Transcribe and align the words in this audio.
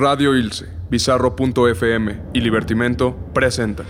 Radio 0.00 0.34
Ilse, 0.34 0.66
Bizarro.fm 0.88 2.22
y 2.32 2.40
Libertimento 2.40 3.14
presentan. 3.34 3.84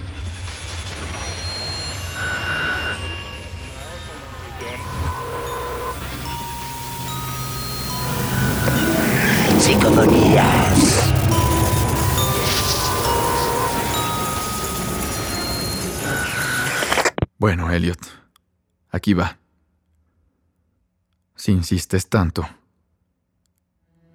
Psicofonías. 9.61 11.13
Bueno, 17.39 17.71
Elliot, 17.71 18.01
aquí 18.91 19.15
va. 19.15 19.39
Si 21.37 21.53
insistes 21.53 22.09
tanto, 22.09 22.49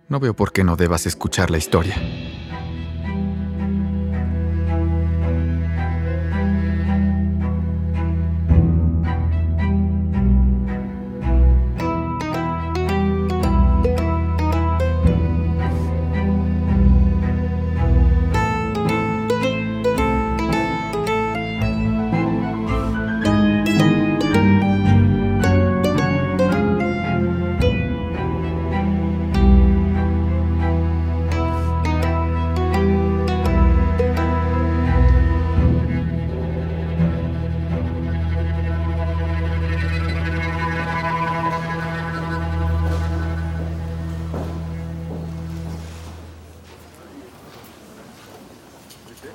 no 0.07 0.19
veo 0.19 0.35
por 0.35 0.51
qué 0.51 0.63
no 0.63 0.75
debas 0.75 1.05
escuchar 1.05 1.49
la 1.49 1.57
historia. 1.57 1.95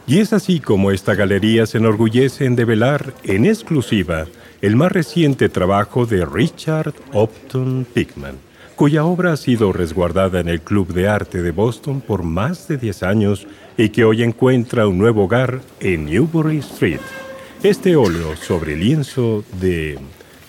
Y 0.06 0.19
es 0.19 0.33
así 0.33 0.61
como 0.61 0.91
esta 0.91 1.14
galería 1.14 1.67
se 1.67 1.78
enorgullece 1.78 2.45
en 2.45 2.56
develar 2.56 3.14
en 3.23 3.47
exclusiva 3.47 4.27
el 4.61 4.77
más 4.77 4.92
reciente 4.92 5.48
trabajo 5.48 6.05
de 6.05 6.27
Richard 6.27 6.95
Upton 7.12 7.86
Pickman, 7.95 8.36
cuya 8.77 9.05
obra 9.05 9.33
ha 9.33 9.36
sido 9.36 9.73
resguardada 9.73 10.41
en 10.41 10.48
el 10.48 10.61
Club 10.61 10.92
de 10.92 11.08
Arte 11.08 11.42
de 11.42 11.51
Boston 11.51 12.01
por 12.01 12.23
más 12.25 12.67
de 12.69 12.77
10 12.77 13.03
años 13.05 13.47
y 13.78 13.91
que 13.91 14.05
hoy 14.05 14.23
encuentra 14.23 14.86
un 14.89 14.98
nuevo 14.98 15.25
hogar 15.25 15.61
en 15.81 16.06
Newbury 16.06 16.58
Street. 16.58 17.01
Este 17.62 17.95
óleo 17.95 18.36
sobre 18.36 18.77
lienzo 18.77 19.45
de 19.61 19.98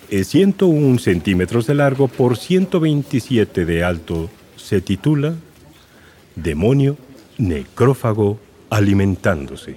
101 0.10 1.00
centímetros 1.00 1.68
de 1.68 1.76
largo 1.76 2.08
por 2.08 2.38
127 2.38 3.66
de 3.66 3.84
alto 3.84 4.30
se 4.58 4.82
titula 4.82 5.36
Demonio 6.36 6.98
Necrófago 7.38 8.40
alimentándose. 8.72 9.76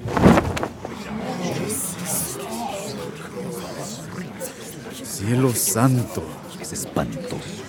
Cielo 5.03 5.53
santo. 5.53 6.23
Es 6.61 6.73
espantoso. 6.73 7.65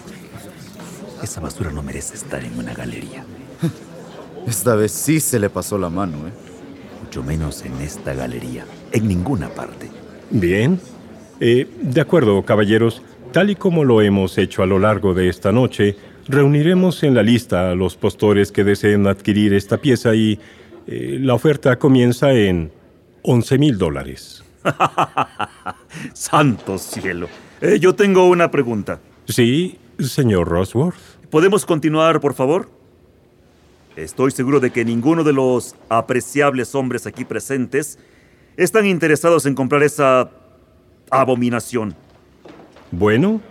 Esa 1.21 1.41
basura 1.41 1.71
no 1.71 1.81
merece 1.81 2.15
estar 2.15 2.43
en 2.43 2.57
una 2.57 2.73
galería. 2.73 3.25
Esta 4.47 4.75
vez 4.75 4.91
sí 4.91 5.19
se 5.19 5.39
le 5.39 5.49
pasó 5.49 5.77
la 5.77 5.89
mano, 5.89 6.27
¿eh? 6.27 6.31
Mucho 7.03 7.23
menos 7.23 7.65
en 7.65 7.73
esta 7.81 8.13
galería. 8.13 8.65
En 8.91 9.07
ninguna 9.07 9.49
parte. 9.49 9.89
Bien. 10.29 10.79
Eh, 11.39 11.67
de 11.81 12.01
acuerdo, 12.01 12.43
caballeros. 12.43 13.01
Tal 13.31 13.49
y 13.49 13.55
como 13.55 13.83
lo 13.83 14.01
hemos 14.01 14.37
hecho 14.37 14.61
a 14.61 14.67
lo 14.67 14.79
largo 14.79 15.13
de 15.13 15.27
esta 15.29 15.51
noche, 15.51 15.97
reuniremos 16.27 17.03
en 17.03 17.15
la 17.15 17.23
lista 17.23 17.71
a 17.71 17.75
los 17.75 17.95
postores 17.97 18.51
que 18.51 18.63
deseen 18.63 19.07
adquirir 19.07 19.53
esta 19.53 19.77
pieza 19.77 20.13
y 20.15 20.39
eh, 20.87 21.17
la 21.19 21.33
oferta 21.33 21.77
comienza 21.77 22.31
en 22.33 22.71
11 23.23 23.57
mil 23.57 23.77
dólares. 23.77 24.43
Santo 26.13 26.77
cielo. 26.77 27.27
Eh, 27.61 27.79
yo 27.79 27.95
tengo 27.95 28.27
una 28.29 28.51
pregunta. 28.51 28.99
Sí, 29.27 29.77
señor 29.99 30.47
Rosworth. 30.47 30.97
¿Podemos 31.29 31.65
continuar, 31.65 32.19
por 32.19 32.33
favor? 32.33 32.69
Estoy 33.95 34.31
seguro 34.31 34.59
de 34.59 34.71
que 34.71 34.83
ninguno 34.83 35.23
de 35.23 35.33
los 35.33 35.75
apreciables 35.89 36.75
hombres 36.75 37.07
aquí 37.07 37.25
presentes 37.25 37.97
están 38.57 38.85
interesados 38.85 39.45
en 39.45 39.55
comprar 39.55 39.83
esa 39.83 40.29
abominación. 41.09 41.95
Bueno, 42.91 43.41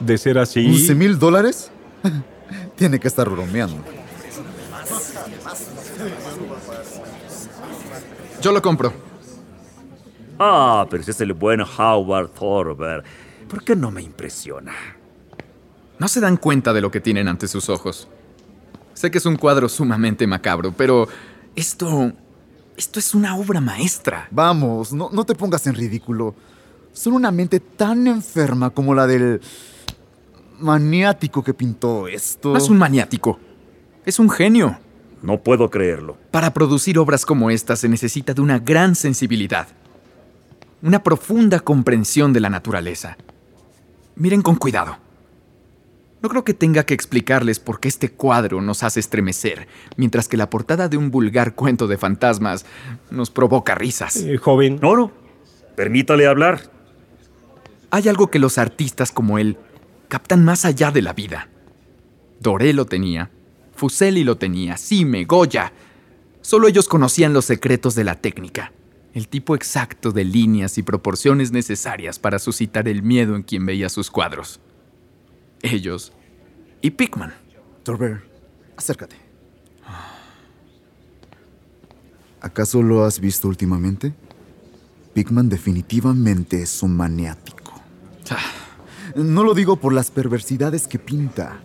de 0.00 0.18
ser 0.18 0.38
así... 0.38 0.66
¿11 0.66 0.94
mil 0.94 1.18
dólares? 1.18 1.70
Tiene 2.76 3.00
que 3.00 3.08
estar 3.08 3.28
bromeando. 3.28 4.03
Yo 8.44 8.52
lo 8.52 8.60
compro. 8.60 8.92
Ah, 10.38 10.86
pero 10.90 11.00
ese 11.00 11.12
es 11.12 11.20
el 11.22 11.32
buen 11.32 11.62
Howard 11.62 12.28
Thorber. 12.28 13.02
¿Por 13.48 13.64
qué 13.64 13.74
no 13.74 13.90
me 13.90 14.02
impresiona? 14.02 14.74
No 15.98 16.08
se 16.08 16.20
dan 16.20 16.36
cuenta 16.36 16.74
de 16.74 16.82
lo 16.82 16.90
que 16.90 17.00
tienen 17.00 17.26
ante 17.26 17.48
sus 17.48 17.70
ojos. 17.70 18.06
Sé 18.92 19.10
que 19.10 19.16
es 19.16 19.24
un 19.24 19.36
cuadro 19.36 19.66
sumamente 19.70 20.26
macabro, 20.26 20.72
pero 20.76 21.08
esto... 21.56 22.12
Esto 22.76 22.98
es 22.98 23.14
una 23.14 23.34
obra 23.34 23.62
maestra. 23.62 24.28
Vamos, 24.30 24.92
no, 24.92 25.08
no 25.10 25.24
te 25.24 25.34
pongas 25.34 25.66
en 25.66 25.74
ridículo. 25.74 26.34
Son 26.92 27.14
una 27.14 27.30
mente 27.30 27.60
tan 27.60 28.06
enferma 28.06 28.68
como 28.68 28.94
la 28.94 29.06
del 29.06 29.40
maniático 30.58 31.42
que 31.42 31.54
pintó 31.54 32.08
esto. 32.08 32.52
No 32.52 32.58
es 32.58 32.68
un 32.68 32.76
maniático. 32.76 33.38
Es 34.04 34.18
un 34.18 34.28
genio. 34.28 34.78
No 35.24 35.42
puedo 35.42 35.70
creerlo. 35.70 36.18
Para 36.30 36.52
producir 36.52 36.98
obras 36.98 37.24
como 37.24 37.50
esta 37.50 37.76
se 37.76 37.88
necesita 37.88 38.34
de 38.34 38.42
una 38.42 38.58
gran 38.58 38.94
sensibilidad. 38.94 39.68
Una 40.82 41.02
profunda 41.02 41.60
comprensión 41.60 42.34
de 42.34 42.40
la 42.40 42.50
naturaleza. 42.50 43.16
Miren 44.16 44.42
con 44.42 44.56
cuidado. 44.56 44.98
No 46.20 46.28
creo 46.28 46.44
que 46.44 46.52
tenga 46.52 46.84
que 46.84 46.92
explicarles 46.92 47.58
por 47.58 47.80
qué 47.80 47.88
este 47.88 48.10
cuadro 48.10 48.60
nos 48.60 48.82
hace 48.82 49.00
estremecer, 49.00 49.66
mientras 49.96 50.28
que 50.28 50.36
la 50.36 50.50
portada 50.50 50.88
de 50.88 50.98
un 50.98 51.10
vulgar 51.10 51.54
cuento 51.54 51.86
de 51.86 51.96
fantasmas 51.96 52.66
nos 53.10 53.30
provoca 53.30 53.74
risas. 53.74 54.16
Eh, 54.16 54.36
joven. 54.36 54.78
No, 54.82 54.94
no. 54.94 55.10
Permítale 55.74 56.26
hablar. 56.26 56.70
Hay 57.90 58.10
algo 58.10 58.30
que 58.30 58.38
los 58.38 58.58
artistas 58.58 59.10
como 59.10 59.38
él 59.38 59.56
captan 60.08 60.44
más 60.44 60.66
allá 60.66 60.90
de 60.90 61.00
la 61.00 61.14
vida. 61.14 61.48
Doré 62.40 62.74
lo 62.74 62.84
tenía, 62.84 63.30
Fuseli 63.76 64.24
lo 64.24 64.36
tenía, 64.36 64.76
Sime, 64.76 65.24
Goya. 65.24 65.72
Solo 66.40 66.68
ellos 66.68 66.88
conocían 66.88 67.32
los 67.32 67.46
secretos 67.46 67.94
de 67.94 68.04
la 68.04 68.20
técnica, 68.20 68.72
el 69.14 69.28
tipo 69.28 69.54
exacto 69.54 70.12
de 70.12 70.24
líneas 70.24 70.78
y 70.78 70.82
proporciones 70.82 71.52
necesarias 71.52 72.18
para 72.18 72.38
suscitar 72.38 72.88
el 72.88 73.02
miedo 73.02 73.34
en 73.34 73.42
quien 73.42 73.64
veía 73.64 73.88
sus 73.88 74.10
cuadros. 74.10 74.60
Ellos 75.62 76.12
y 76.82 76.90
Pickman. 76.90 77.32
Torber, 77.82 78.22
acércate. 78.76 79.16
¿Acaso 82.40 82.82
lo 82.82 83.04
has 83.04 83.20
visto 83.20 83.48
últimamente? 83.48 84.12
Pickman 85.14 85.48
definitivamente 85.48 86.60
es 86.60 86.82
un 86.82 86.94
maniático. 86.94 87.72
No 89.16 89.44
lo 89.44 89.54
digo 89.54 89.76
por 89.76 89.94
las 89.94 90.10
perversidades 90.10 90.86
que 90.86 90.98
pinta. 90.98 91.60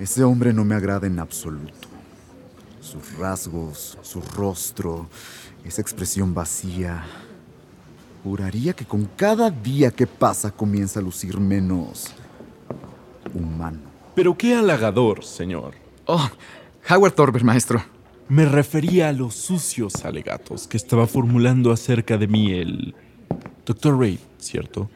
Ese 0.00 0.24
hombre 0.24 0.52
no 0.52 0.64
me 0.64 0.74
agrada 0.74 1.06
en 1.06 1.18
absoluto. 1.20 1.88
Sus 2.80 3.16
rasgos, 3.16 3.96
su 4.02 4.20
rostro, 4.20 5.08
esa 5.64 5.80
expresión 5.80 6.34
vacía. 6.34 7.04
Juraría 8.24 8.72
que 8.72 8.84
con 8.84 9.04
cada 9.16 9.50
día 9.50 9.90
que 9.90 10.06
pasa 10.06 10.50
comienza 10.50 10.98
a 10.98 11.02
lucir 11.02 11.38
menos 11.38 12.12
humano. 13.32 13.80
Pero 14.14 14.36
qué 14.36 14.54
halagador, 14.54 15.24
señor. 15.24 15.74
Oh, 16.06 16.28
Howard 16.90 17.12
Thorber, 17.12 17.44
maestro. 17.44 17.82
Me 18.28 18.46
refería 18.46 19.10
a 19.10 19.12
los 19.12 19.34
sucios 19.34 20.04
alegatos 20.04 20.66
que 20.66 20.76
estaba 20.76 21.06
formulando 21.06 21.70
acerca 21.70 22.18
de 22.18 22.26
mí 22.26 22.52
el 22.52 22.94
Dr. 23.64 23.98
Reid, 23.98 24.18
¿cierto? 24.38 24.90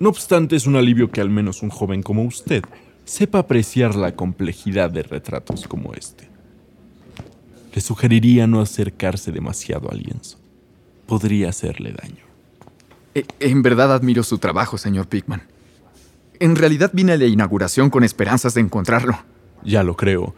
No 0.00 0.08
obstante, 0.08 0.56
es 0.56 0.66
un 0.66 0.76
alivio 0.76 1.10
que 1.10 1.20
al 1.20 1.30
menos 1.30 1.62
un 1.62 1.70
joven 1.70 2.02
como 2.02 2.24
usted 2.24 2.64
sepa 3.04 3.40
apreciar 3.40 3.94
la 3.94 4.14
complejidad 4.14 4.90
de 4.90 5.02
retratos 5.02 5.66
como 5.68 5.94
este. 5.94 6.28
Le 7.74 7.80
sugeriría 7.80 8.46
no 8.46 8.60
acercarse 8.60 9.32
demasiado 9.32 9.90
al 9.90 9.98
lienzo. 9.98 10.38
Podría 11.06 11.48
hacerle 11.50 11.92
daño. 11.92 12.24
E- 13.14 13.24
En 13.40 13.62
verdad 13.62 13.92
admiro 13.92 14.22
su 14.22 14.38
trabajo, 14.38 14.78
señor 14.78 15.08
Pickman. 15.08 15.42
En 16.40 16.56
realidad 16.56 16.90
vine 16.92 17.12
a 17.12 17.16
la 17.16 17.26
inauguración 17.26 17.90
con 17.90 18.04
esperanzas 18.04 18.54
de 18.54 18.60
encontrarlo. 18.60 19.18
Ya 19.64 19.82
lo 19.82 19.96
creo. 19.96 20.34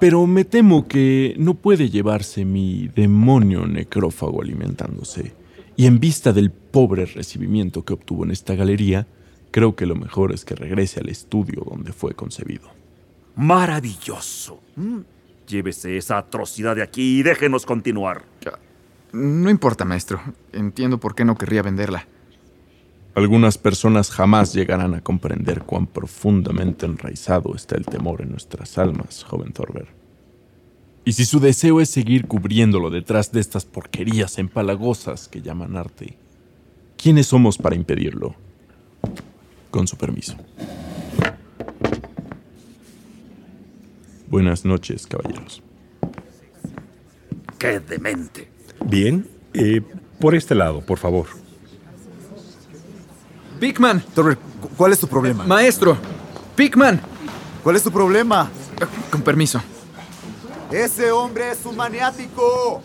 Pero 0.00 0.26
me 0.26 0.44
temo 0.44 0.86
que 0.86 1.34
no 1.38 1.54
puede 1.54 1.90
llevarse 1.90 2.44
mi 2.44 2.88
demonio 2.94 3.66
necrófago 3.66 4.40
alimentándose. 4.42 5.32
Y 5.76 5.86
en 5.86 6.00
vista 6.00 6.32
del 6.32 6.50
pobre 6.50 7.06
recibimiento 7.06 7.84
que 7.84 7.94
obtuvo 7.94 8.24
en 8.24 8.30
esta 8.30 8.54
galería, 8.54 9.06
creo 9.50 9.76
que 9.76 9.86
lo 9.86 9.94
mejor 9.94 10.32
es 10.32 10.44
que 10.44 10.54
regrese 10.54 11.00
al 11.00 11.08
estudio 11.08 11.64
donde 11.68 11.92
fue 11.92 12.14
concebido. 12.14 12.68
Maravilloso. 13.36 14.60
Mm. 14.76 15.00
Llévese 15.46 15.96
esa 15.96 16.18
atrocidad 16.18 16.76
de 16.76 16.82
aquí 16.82 17.20
y 17.20 17.22
déjenos 17.22 17.64
continuar. 17.64 18.24
No 19.12 19.48
importa, 19.48 19.84
maestro. 19.84 20.20
Entiendo 20.52 20.98
por 20.98 21.14
qué 21.14 21.24
no 21.24 21.36
querría 21.36 21.62
venderla. 21.62 22.06
Algunas 23.14 23.58
personas 23.58 24.10
jamás 24.10 24.52
llegarán 24.52 24.94
a 24.94 25.00
comprender 25.00 25.62
cuán 25.62 25.86
profundamente 25.86 26.86
enraizado 26.86 27.54
está 27.54 27.76
el 27.76 27.86
temor 27.86 28.20
en 28.22 28.30
nuestras 28.30 28.78
almas, 28.78 29.24
joven 29.24 29.52
Thorber. 29.52 29.88
Y 31.04 31.14
si 31.14 31.24
su 31.24 31.40
deseo 31.40 31.80
es 31.80 31.88
seguir 31.88 32.26
cubriéndolo 32.26 32.90
detrás 32.90 33.32
de 33.32 33.40
estas 33.40 33.64
porquerías 33.64 34.38
empalagosas 34.38 35.26
que 35.26 35.40
llaman 35.40 35.76
arte, 35.76 36.18
¿quiénes 36.96 37.26
somos 37.26 37.56
para 37.56 37.74
impedirlo? 37.74 38.36
Con 39.70 39.86
su 39.86 39.96
permiso. 39.96 40.34
Buenas 44.28 44.64
noches, 44.64 45.06
caballeros. 45.06 45.62
¡Qué 47.58 47.80
demente! 47.80 48.50
Bien, 48.84 49.26
eh, 49.54 49.82
por 50.20 50.34
este 50.34 50.54
lado, 50.54 50.80
por 50.80 50.98
favor. 50.98 51.26
Pickman, 53.58 54.04
¿cuál 54.76 54.92
es 54.92 55.00
tu 55.00 55.08
problema? 55.08 55.44
maestro. 55.44 55.96
Pickman. 56.54 57.00
¿Cuál 57.62 57.76
es 57.76 57.82
tu 57.82 57.90
problema? 57.90 58.50
Con 59.10 59.22
permiso. 59.22 59.60
Ese 60.70 61.10
hombre 61.10 61.50
es 61.50 61.64
un 61.64 61.76
maniático. 61.76 62.82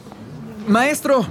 Maestro. 0.68 1.26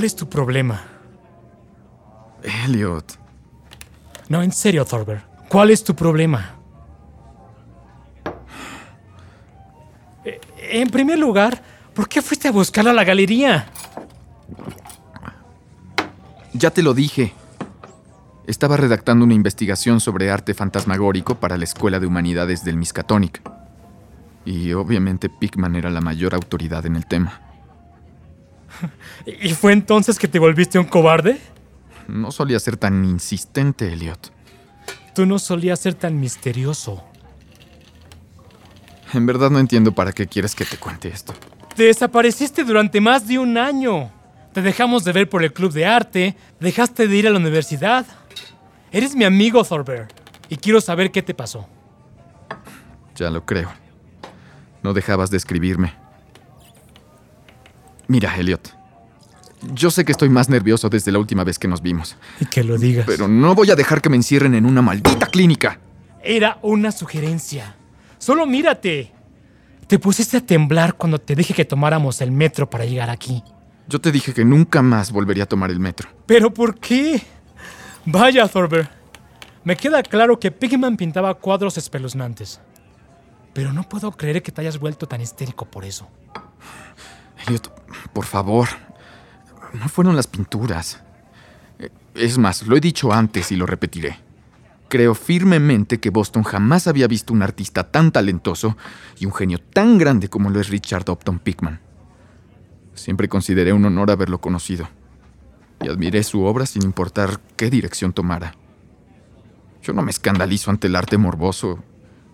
¿Cuál 0.00 0.06
es 0.06 0.16
tu 0.16 0.30
problema? 0.30 0.80
Elliot. 2.64 3.18
No, 4.30 4.42
en 4.42 4.50
serio, 4.50 4.86
Thorber. 4.86 5.20
¿Cuál 5.50 5.68
es 5.68 5.84
tu 5.84 5.94
problema? 5.94 6.52
Eh, 10.24 10.40
En 10.70 10.88
primer 10.88 11.18
lugar, 11.18 11.62
¿por 11.92 12.08
qué 12.08 12.22
fuiste 12.22 12.48
a 12.48 12.50
buscarla 12.50 12.92
a 12.92 12.94
la 12.94 13.04
galería? 13.04 13.66
Ya 16.54 16.70
te 16.70 16.82
lo 16.82 16.94
dije. 16.94 17.34
Estaba 18.46 18.78
redactando 18.78 19.26
una 19.26 19.34
investigación 19.34 20.00
sobre 20.00 20.30
arte 20.30 20.54
fantasmagórico 20.54 21.34
para 21.34 21.58
la 21.58 21.64
Escuela 21.64 22.00
de 22.00 22.06
Humanidades 22.06 22.64
del 22.64 22.78
Miskatonic. 22.78 23.42
Y 24.46 24.72
obviamente 24.72 25.28
Pickman 25.28 25.76
era 25.76 25.90
la 25.90 26.00
mayor 26.00 26.34
autoridad 26.34 26.86
en 26.86 26.96
el 26.96 27.04
tema. 27.04 27.49
¿Y 29.26 29.50
fue 29.50 29.72
entonces 29.72 30.18
que 30.18 30.28
te 30.28 30.38
volviste 30.38 30.78
un 30.78 30.86
cobarde? 30.86 31.40
No 32.08 32.30
solía 32.32 32.58
ser 32.58 32.76
tan 32.76 33.04
insistente, 33.04 33.92
Elliot. 33.92 34.32
Tú 35.14 35.26
no 35.26 35.38
solías 35.38 35.80
ser 35.80 35.94
tan 35.94 36.18
misterioso. 36.18 37.04
En 39.12 39.26
verdad 39.26 39.50
no 39.50 39.58
entiendo 39.58 39.92
para 39.92 40.12
qué 40.12 40.26
quieres 40.26 40.54
que 40.54 40.64
te 40.64 40.76
cuente 40.76 41.08
esto. 41.08 41.34
Te 41.74 41.84
desapareciste 41.84 42.64
durante 42.64 43.00
más 43.00 43.26
de 43.26 43.38
un 43.38 43.58
año. 43.58 44.10
Te 44.52 44.62
dejamos 44.62 45.04
de 45.04 45.12
ver 45.12 45.28
por 45.28 45.44
el 45.44 45.52
club 45.52 45.72
de 45.72 45.86
arte, 45.86 46.36
dejaste 46.58 47.06
de 47.06 47.16
ir 47.16 47.26
a 47.26 47.30
la 47.30 47.38
universidad. 47.38 48.06
Eres 48.92 49.14
mi 49.14 49.24
amigo, 49.24 49.64
Thorber, 49.64 50.08
y 50.48 50.56
quiero 50.56 50.80
saber 50.80 51.12
qué 51.12 51.22
te 51.22 51.34
pasó. 51.34 51.68
Ya 53.14 53.30
lo 53.30 53.44
creo. 53.44 53.70
No 54.82 54.92
dejabas 54.92 55.30
de 55.30 55.36
escribirme. 55.36 55.94
Mira, 58.10 58.34
Elliot. 58.36 58.74
Yo 59.72 59.88
sé 59.92 60.04
que 60.04 60.10
estoy 60.10 60.28
más 60.28 60.48
nervioso 60.48 60.88
desde 60.88 61.12
la 61.12 61.20
última 61.20 61.44
vez 61.44 61.60
que 61.60 61.68
nos 61.68 61.80
vimos, 61.80 62.16
Y 62.40 62.46
que 62.46 62.64
lo 62.64 62.76
digas. 62.76 63.04
pero 63.06 63.28
no 63.28 63.54
voy 63.54 63.70
a 63.70 63.76
dejar 63.76 64.02
que 64.02 64.08
me 64.08 64.16
encierren 64.16 64.56
en 64.56 64.66
una 64.66 64.82
maldita 64.82 65.26
clínica. 65.26 65.78
Era 66.24 66.58
una 66.62 66.90
sugerencia. 66.90 67.76
Solo 68.18 68.46
mírate. 68.46 69.12
Te 69.86 70.00
pusiste 70.00 70.38
a 70.38 70.40
temblar 70.40 70.94
cuando 70.94 71.20
te 71.20 71.36
dije 71.36 71.54
que 71.54 71.64
tomáramos 71.64 72.20
el 72.20 72.32
metro 72.32 72.68
para 72.68 72.84
llegar 72.84 73.10
aquí. 73.10 73.44
Yo 73.86 74.00
te 74.00 74.10
dije 74.10 74.34
que 74.34 74.44
nunca 74.44 74.82
más 74.82 75.12
volvería 75.12 75.44
a 75.44 75.46
tomar 75.48 75.70
el 75.70 75.78
metro. 75.78 76.08
¿Pero 76.26 76.52
por 76.52 76.80
qué? 76.80 77.22
Vaya, 78.06 78.48
Thorber. 78.48 78.88
Me 79.62 79.76
queda 79.76 80.02
claro 80.02 80.40
que 80.40 80.50
Pigman 80.50 80.96
pintaba 80.96 81.32
cuadros 81.34 81.78
espeluznantes. 81.78 82.60
Pero 83.52 83.72
no 83.72 83.88
puedo 83.88 84.10
creer 84.10 84.42
que 84.42 84.50
te 84.50 84.62
hayas 84.62 84.78
vuelto 84.80 85.06
tan 85.06 85.20
histérico 85.20 85.64
por 85.64 85.84
eso. 85.84 86.08
Elliot, 87.46 87.70
por 88.12 88.24
favor. 88.24 88.68
No 89.72 89.88
fueron 89.88 90.16
las 90.16 90.26
pinturas. 90.26 91.02
Es 92.14 92.38
más, 92.38 92.66
lo 92.66 92.76
he 92.76 92.80
dicho 92.80 93.12
antes 93.12 93.52
y 93.52 93.56
lo 93.56 93.66
repetiré. 93.66 94.18
Creo 94.88 95.14
firmemente 95.14 96.00
que 96.00 96.10
Boston 96.10 96.42
jamás 96.42 96.88
había 96.88 97.06
visto 97.06 97.32
un 97.32 97.42
artista 97.42 97.84
tan 97.92 98.10
talentoso 98.10 98.76
y 99.18 99.26
un 99.26 99.32
genio 99.32 99.58
tan 99.58 99.98
grande 99.98 100.28
como 100.28 100.50
lo 100.50 100.60
es 100.60 100.68
Richard 100.68 101.08
Upton 101.08 101.38
Pickman. 101.38 101.80
Siempre 102.94 103.28
consideré 103.28 103.72
un 103.72 103.84
honor 103.84 104.10
haberlo 104.10 104.40
conocido 104.40 104.88
y 105.80 105.88
admiré 105.88 106.24
su 106.24 106.42
obra 106.42 106.66
sin 106.66 106.82
importar 106.82 107.40
qué 107.56 107.70
dirección 107.70 108.12
tomara. 108.12 108.54
Yo 109.82 109.92
no 109.92 110.02
me 110.02 110.10
escandalizo 110.10 110.70
ante 110.70 110.88
el 110.88 110.96
arte 110.96 111.16
morboso 111.16 111.78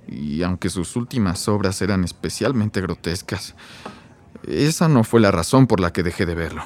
y 0.08 0.42
aunque 0.42 0.70
sus 0.70 0.96
últimas 0.96 1.46
obras 1.48 1.82
eran 1.82 2.04
especialmente 2.04 2.80
grotescas, 2.80 3.54
esa 4.46 4.88
no 4.88 5.04
fue 5.04 5.20
la 5.20 5.30
razón 5.30 5.66
por 5.66 5.80
la 5.80 5.92
que 5.92 6.02
dejé 6.02 6.26
de 6.26 6.34
verlo. 6.34 6.64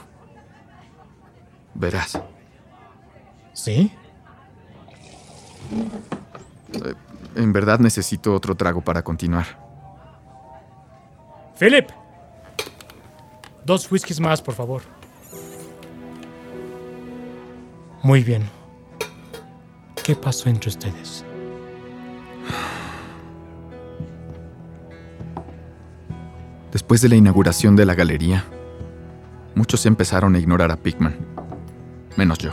Verás, 1.75 2.21
¿Sí? 3.53 3.93
en 7.37 7.53
verdad 7.53 7.79
necesito 7.79 8.35
otro 8.35 8.57
trago 8.57 8.81
para 8.81 9.03
continuar. 9.03 9.47
Philip. 11.59 11.91
Dos 13.65 13.91
whiskies 13.91 14.21
más, 14.21 14.41
por 14.41 14.55
favor. 14.55 14.83
Muy 18.03 18.25
bien. 18.25 18.49
¿Qué 20.03 20.17
pasó 20.17 20.49
entre 20.49 20.71
ustedes? 20.71 21.25
Después 26.73 27.01
de 27.01 27.09
la 27.09 27.17
inauguración 27.17 27.75
de 27.75 27.85
la 27.85 27.97
galería, 27.97 28.45
muchos 29.57 29.87
empezaron 29.87 30.37
a 30.37 30.39
ignorar 30.39 30.71
a 30.71 30.77
Pickman, 30.77 31.17
menos 32.17 32.39
yo. 32.39 32.53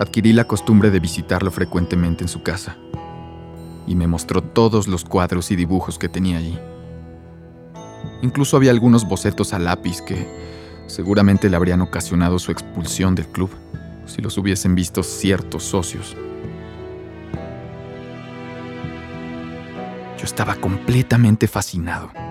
Adquirí 0.00 0.32
la 0.32 0.48
costumbre 0.48 0.90
de 0.90 0.98
visitarlo 0.98 1.52
frecuentemente 1.52 2.24
en 2.24 2.28
su 2.28 2.42
casa 2.42 2.76
y 3.86 3.94
me 3.94 4.08
mostró 4.08 4.42
todos 4.42 4.88
los 4.88 5.04
cuadros 5.04 5.52
y 5.52 5.56
dibujos 5.56 5.98
que 6.00 6.08
tenía 6.08 6.38
allí. 6.38 6.58
Incluso 8.22 8.56
había 8.56 8.72
algunos 8.72 9.06
bocetos 9.06 9.52
a 9.52 9.60
lápiz 9.60 10.02
que 10.02 10.26
seguramente 10.88 11.48
le 11.48 11.56
habrían 11.56 11.80
ocasionado 11.80 12.40
su 12.40 12.50
expulsión 12.50 13.14
del 13.14 13.28
club 13.28 13.50
si 14.06 14.20
los 14.20 14.36
hubiesen 14.36 14.74
visto 14.74 15.04
ciertos 15.04 15.62
socios. 15.62 16.16
Yo 20.18 20.24
estaba 20.24 20.56
completamente 20.56 21.46
fascinado. 21.46 22.23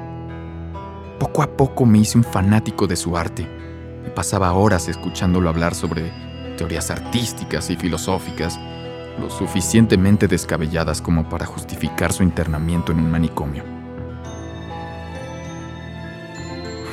Poco 1.23 1.41
a 1.41 1.55
poco 1.55 1.85
me 1.85 1.99
hice 1.99 2.17
un 2.17 2.25
fanático 2.25 2.85
de 2.85 2.97
su 2.97 3.15
arte 3.15 3.47
y 4.05 4.09
pasaba 4.09 4.51
horas 4.51 4.89
escuchándolo 4.89 5.47
hablar 5.47 5.73
sobre 5.73 6.11
teorías 6.57 6.91
artísticas 6.91 7.69
y 7.69 7.77
filosóficas, 7.77 8.59
lo 9.17 9.29
suficientemente 9.29 10.27
descabelladas 10.27 11.01
como 11.01 11.29
para 11.29 11.45
justificar 11.45 12.11
su 12.11 12.23
internamiento 12.23 12.91
en 12.91 12.99
un 12.99 13.09
manicomio. 13.09 13.63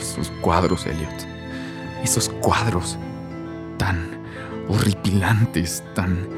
Sus 0.00 0.30
cuadros, 0.40 0.86
Elliot. 0.86 1.26
Esos 2.04 2.28
cuadros 2.28 2.96
tan 3.78 4.22
horripilantes, 4.68 5.82
tan 5.96 6.28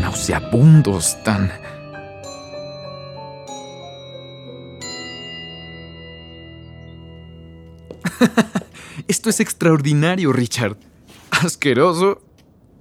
nauseabundos, 0.00 1.22
tan... 1.22 1.52
Esto 9.08 9.30
es 9.30 9.40
extraordinario, 9.40 10.32
Richard. 10.32 10.76
Asqueroso 11.30 12.22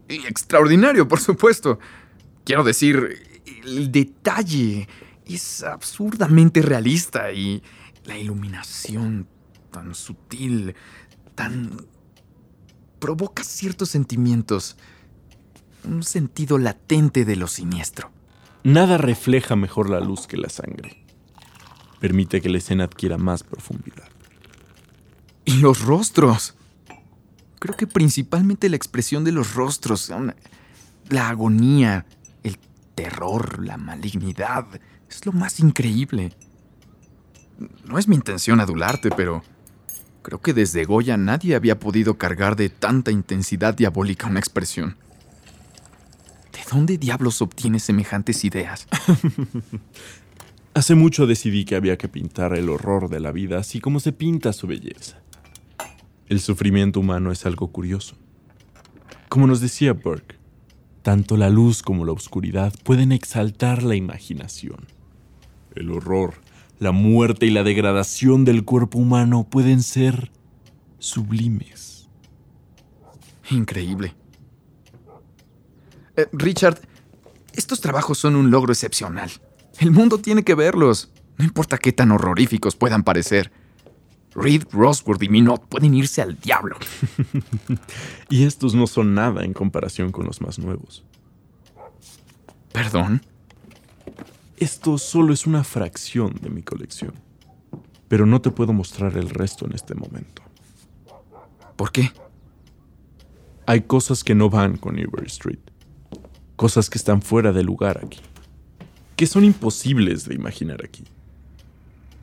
y 0.07 0.25
extraordinario, 0.25 1.07
por 1.07 1.19
supuesto. 1.19 1.79
Quiero 2.43 2.63
decir, 2.63 3.41
el 3.63 3.91
detalle 3.91 4.87
es 5.25 5.63
absurdamente 5.63 6.61
realista 6.61 7.31
y 7.31 7.63
la 8.05 8.17
iluminación 8.17 9.27
tan 9.71 9.95
sutil, 9.95 10.75
tan... 11.35 11.85
provoca 12.99 13.43
ciertos 13.43 13.89
sentimientos, 13.89 14.77
un 15.83 16.03
sentido 16.03 16.57
latente 16.57 17.25
de 17.25 17.35
lo 17.35 17.47
siniestro. 17.47 18.11
Nada 18.63 18.97
refleja 18.97 19.55
mejor 19.55 19.89
la 19.89 19.99
luz 19.99 20.27
que 20.27 20.37
la 20.37 20.49
sangre. 20.49 21.03
Permite 21.99 22.41
que 22.41 22.49
la 22.49 22.57
escena 22.57 22.83
adquiera 22.83 23.17
más 23.17 23.43
profundidad. 23.43 24.10
Los 25.59 25.81
rostros. 25.81 26.55
Creo 27.59 27.75
que 27.75 27.87
principalmente 27.87 28.69
la 28.69 28.75
expresión 28.75 29.23
de 29.23 29.31
los 29.31 29.53
rostros, 29.53 30.11
la 31.09 31.29
agonía, 31.29 32.05
el 32.43 32.57
terror, 32.95 33.63
la 33.63 33.77
malignidad, 33.77 34.65
es 35.07 35.25
lo 35.25 35.31
más 35.31 35.59
increíble. 35.59 36.33
No 37.85 37.99
es 37.99 38.07
mi 38.07 38.15
intención 38.15 38.59
adularte, 38.59 39.11
pero 39.11 39.43
creo 40.23 40.41
que 40.41 40.53
desde 40.53 40.85
Goya 40.85 41.17
nadie 41.17 41.55
había 41.55 41.79
podido 41.79 42.17
cargar 42.17 42.55
de 42.55 42.69
tanta 42.69 43.11
intensidad 43.11 43.75
diabólica 43.75 44.25
una 44.25 44.39
expresión. 44.39 44.97
¿De 46.51 46.59
dónde 46.71 46.97
diablos 46.97 47.43
obtienes 47.43 47.83
semejantes 47.83 48.43
ideas? 48.43 48.87
Hace 50.73 50.95
mucho 50.95 51.27
decidí 51.27 51.65
que 51.65 51.75
había 51.75 51.97
que 51.97 52.07
pintar 52.07 52.53
el 52.53 52.69
horror 52.69 53.09
de 53.09 53.19
la 53.19 53.31
vida 53.31 53.59
así 53.59 53.79
como 53.79 53.99
se 53.99 54.13
pinta 54.13 54.51
su 54.53 54.65
belleza. 54.65 55.20
El 56.31 56.39
sufrimiento 56.39 57.01
humano 57.01 57.33
es 57.33 57.45
algo 57.45 57.73
curioso. 57.73 58.15
Como 59.27 59.47
nos 59.47 59.59
decía 59.59 59.91
Burke, 59.91 60.37
tanto 61.01 61.35
la 61.35 61.49
luz 61.49 61.83
como 61.83 62.05
la 62.05 62.13
oscuridad 62.13 62.73
pueden 62.85 63.11
exaltar 63.11 63.83
la 63.83 63.97
imaginación. 63.97 64.87
El 65.75 65.91
horror, 65.91 66.35
la 66.79 66.93
muerte 66.93 67.47
y 67.47 67.49
la 67.49 67.63
degradación 67.63 68.45
del 68.45 68.63
cuerpo 68.63 68.97
humano 68.97 69.45
pueden 69.49 69.83
ser 69.83 70.31
sublimes. 70.99 72.07
Increíble. 73.49 74.15
Eh, 76.15 76.27
Richard, 76.31 76.79
estos 77.51 77.81
trabajos 77.81 78.19
son 78.19 78.37
un 78.37 78.51
logro 78.51 78.71
excepcional. 78.71 79.31
El 79.79 79.91
mundo 79.91 80.17
tiene 80.17 80.45
que 80.45 80.55
verlos, 80.55 81.11
no 81.37 81.43
importa 81.43 81.77
qué 81.77 81.91
tan 81.91 82.09
horroríficos 82.09 82.77
puedan 82.77 83.03
parecer. 83.03 83.51
Reed, 84.33 84.63
Rosworth 84.71 85.21
y 85.23 85.29
Minot 85.29 85.65
pueden 85.67 85.93
irse 85.93 86.21
al 86.21 86.39
diablo. 86.39 86.77
y 88.29 88.43
estos 88.45 88.73
no 88.73 88.87
son 88.87 89.13
nada 89.13 89.43
en 89.43 89.53
comparación 89.53 90.11
con 90.11 90.25
los 90.25 90.41
más 90.41 90.57
nuevos. 90.57 91.03
¿Perdón? 92.71 93.21
Esto 94.57 94.97
solo 94.97 95.33
es 95.33 95.45
una 95.45 95.63
fracción 95.63 96.35
de 96.41 96.49
mi 96.49 96.61
colección. 96.61 97.13
Pero 98.07 98.25
no 98.25 98.41
te 98.41 98.51
puedo 98.51 98.73
mostrar 98.73 99.17
el 99.17 99.29
resto 99.29 99.65
en 99.65 99.73
este 99.73 99.95
momento. 99.95 100.41
¿Por 101.75 101.91
qué? 101.91 102.11
Hay 103.65 103.81
cosas 103.81 104.23
que 104.23 104.35
no 104.35 104.49
van 104.49 104.77
con 104.77 104.95
Newbury 104.95 105.27
Street. 105.27 105.59
Cosas 106.55 106.89
que 106.89 106.97
están 106.97 107.21
fuera 107.21 107.51
de 107.51 107.63
lugar 107.63 107.99
aquí. 108.03 108.19
Que 109.15 109.27
son 109.27 109.43
imposibles 109.43 110.25
de 110.27 110.35
imaginar 110.35 110.83
aquí. 110.83 111.03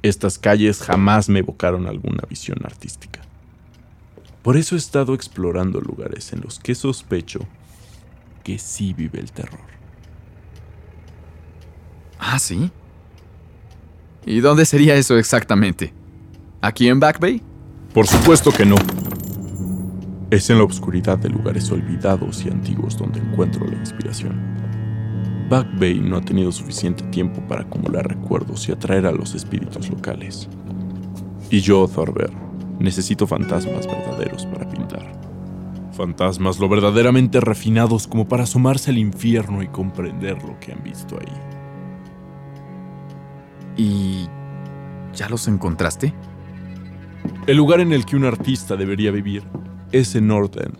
Estas 0.03 0.39
calles 0.39 0.81
jamás 0.81 1.29
me 1.29 1.41
evocaron 1.41 1.87
alguna 1.87 2.23
visión 2.29 2.59
artística. 2.65 3.21
Por 4.43 4.57
eso 4.57 4.77
he 4.77 4.79
estado 4.79 5.15
explorando 5.15 5.81
lugares 5.81 6.33
en 6.33 6.41
los 6.41 6.59
que 6.59 6.75
sospecho 6.75 7.41
que 8.45 8.59
sí 8.59 8.95
vive 8.95 9.19
el 9.19 9.33
terror. 9.33 9.61
¿Ah, 12.19 12.39
sí? 12.39 12.71
¿Y 14.25 14.41
dónde 14.41 14.65
sería 14.65 14.95
eso 14.95 15.17
exactamente? 15.19 15.93
¿Aquí 16.61 16.89
en 16.89 17.01
Back 17.01 17.19
Bay? 17.19 17.43
Por 17.93 18.07
supuesto 18.07 18.53
que 18.53 18.65
no. 18.65 18.77
Es 20.31 20.51
en 20.51 20.59
la 20.59 20.65
oscuridad 20.65 21.19
de 21.19 21.31
lugares 21.31 21.71
olvidados 21.71 22.45
y 22.45 22.51
antiguos 22.51 22.97
donde 22.97 23.21
encuentro 23.21 23.67
la 23.67 23.77
inspiración. 23.77 24.68
Back 25.49 25.79
Bay 25.79 25.99
no 25.99 26.19
ha 26.19 26.21
tenido 26.21 26.53
suficiente 26.53 27.03
tiempo 27.05 27.41
para 27.49 27.63
acumular 27.63 28.07
recuerdos 28.07 28.69
y 28.69 28.73
atraer 28.73 29.07
a 29.07 29.13
los 29.13 29.35
espíritus 29.35 29.89
locales. 29.89 30.47
Y 31.51 31.61
yo, 31.61 31.89
Thorber, 31.89 32.31
necesito 32.79 33.27
fantasmas 33.27 33.87
verdaderos 33.87 34.45
para 34.45 34.69
pintar. 34.69 35.11
Fantasmas 35.93 36.59
lo 36.59 36.69
verdaderamente 36.69 37.41
refinados 37.41 38.07
como 38.07 38.29
para 38.29 38.43
asomarse 38.43 38.91
al 38.91 38.99
infierno 38.99 39.63
y 39.63 39.69
comprender 39.69 40.43
lo 40.43 40.61
que 40.61 40.73
han 40.73 40.83
visto 40.83 41.19
ahí. 41.19 41.33
¿Y 43.79 44.29
ya 45.15 45.31
los 45.31 45.49
encontraste? 45.49 46.13
El 47.47 47.57
lugar 47.57 47.81
en 47.81 47.95
el 47.95 48.05
que 48.05 48.17
un 48.17 48.27
artista 48.27 48.77
debería 48.77 49.11
vivir 49.11 49.45
es 49.93 50.15
en 50.15 50.27
North 50.27 50.59
End. 50.59 50.77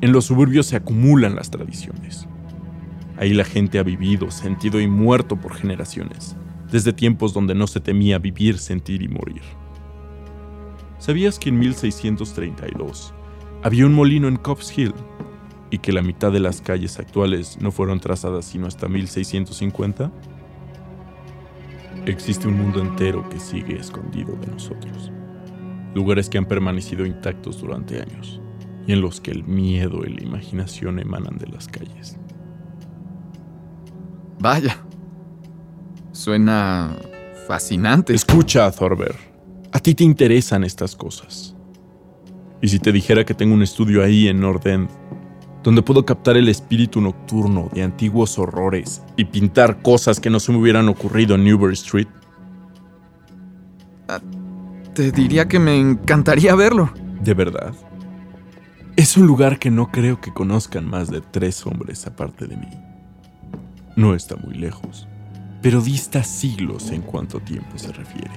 En 0.00 0.12
los 0.12 0.26
suburbios 0.26 0.66
se 0.66 0.76
acumulan 0.76 1.34
las 1.34 1.50
tradiciones. 1.50 2.28
Ahí 3.16 3.32
la 3.32 3.44
gente 3.44 3.78
ha 3.78 3.82
vivido, 3.82 4.30
sentido 4.30 4.80
y 4.80 4.88
muerto 4.88 5.36
por 5.36 5.54
generaciones, 5.54 6.36
desde 6.70 6.92
tiempos 6.92 7.32
donde 7.32 7.54
no 7.54 7.66
se 7.66 7.80
temía 7.80 8.18
vivir, 8.18 8.58
sentir 8.58 9.02
y 9.02 9.08
morir. 9.08 9.42
¿Sabías 10.98 11.38
que 11.38 11.50
en 11.50 11.58
1632 11.58 13.14
había 13.62 13.86
un 13.86 13.94
molino 13.94 14.26
en 14.26 14.36
Cops 14.36 14.76
Hill 14.76 14.94
y 15.70 15.78
que 15.78 15.92
la 15.92 16.02
mitad 16.02 16.32
de 16.32 16.40
las 16.40 16.60
calles 16.60 16.98
actuales 16.98 17.58
no 17.60 17.70
fueron 17.70 18.00
trazadas 18.00 18.46
sino 18.46 18.66
hasta 18.66 18.88
1650? 18.88 20.10
Existe 22.06 22.48
un 22.48 22.58
mundo 22.58 22.80
entero 22.80 23.28
que 23.28 23.38
sigue 23.38 23.76
escondido 23.76 24.34
de 24.36 24.48
nosotros. 24.48 25.12
Lugares 25.94 26.28
que 26.28 26.38
han 26.38 26.46
permanecido 26.46 27.06
intactos 27.06 27.60
durante 27.60 28.00
años 28.00 28.40
y 28.86 28.92
en 28.92 29.00
los 29.00 29.20
que 29.20 29.30
el 29.30 29.44
miedo 29.44 30.04
y 30.04 30.12
la 30.12 30.22
imaginación 30.22 30.98
emanan 30.98 31.38
de 31.38 31.46
las 31.46 31.68
calles. 31.68 32.18
Vaya. 34.38 34.78
Suena 36.12 36.96
fascinante. 37.46 38.14
Escucha, 38.14 38.70
Thorber. 38.70 39.14
A 39.72 39.78
ti 39.78 39.94
te 39.94 40.04
interesan 40.04 40.64
estas 40.64 40.94
cosas. 40.94 41.54
Y 42.62 42.68
si 42.68 42.78
te 42.78 42.92
dijera 42.92 43.24
que 43.24 43.34
tengo 43.34 43.54
un 43.54 43.62
estudio 43.62 44.02
ahí 44.02 44.28
en 44.28 44.40
Nordend, 44.40 44.88
donde 45.62 45.82
puedo 45.82 46.04
captar 46.04 46.36
el 46.36 46.48
espíritu 46.48 47.00
nocturno 47.00 47.68
de 47.72 47.82
antiguos 47.82 48.38
horrores 48.38 49.02
y 49.16 49.24
pintar 49.24 49.82
cosas 49.82 50.20
que 50.20 50.30
no 50.30 50.38
se 50.38 50.52
me 50.52 50.58
hubieran 50.58 50.88
ocurrido 50.88 51.34
en 51.34 51.44
Newbury 51.44 51.74
Street. 51.74 52.06
Ah, 54.08 54.20
te 54.94 55.10
diría 55.10 55.48
que 55.48 55.58
me 55.58 55.76
encantaría 55.76 56.54
verlo. 56.54 56.92
¿De 57.22 57.34
verdad? 57.34 57.74
Es 58.96 59.16
un 59.16 59.26
lugar 59.26 59.58
que 59.58 59.70
no 59.70 59.90
creo 59.90 60.20
que 60.20 60.32
conozcan 60.32 60.88
más 60.88 61.10
de 61.10 61.20
tres 61.20 61.66
hombres 61.66 62.06
aparte 62.06 62.46
de 62.46 62.56
mí. 62.56 62.68
No 63.96 64.14
está 64.14 64.34
muy 64.36 64.54
lejos, 64.54 65.06
pero 65.62 65.80
dista 65.80 66.24
siglos 66.24 66.90
en 66.90 67.02
cuanto 67.02 67.38
tiempo 67.38 67.78
se 67.78 67.92
refiere. 67.92 68.32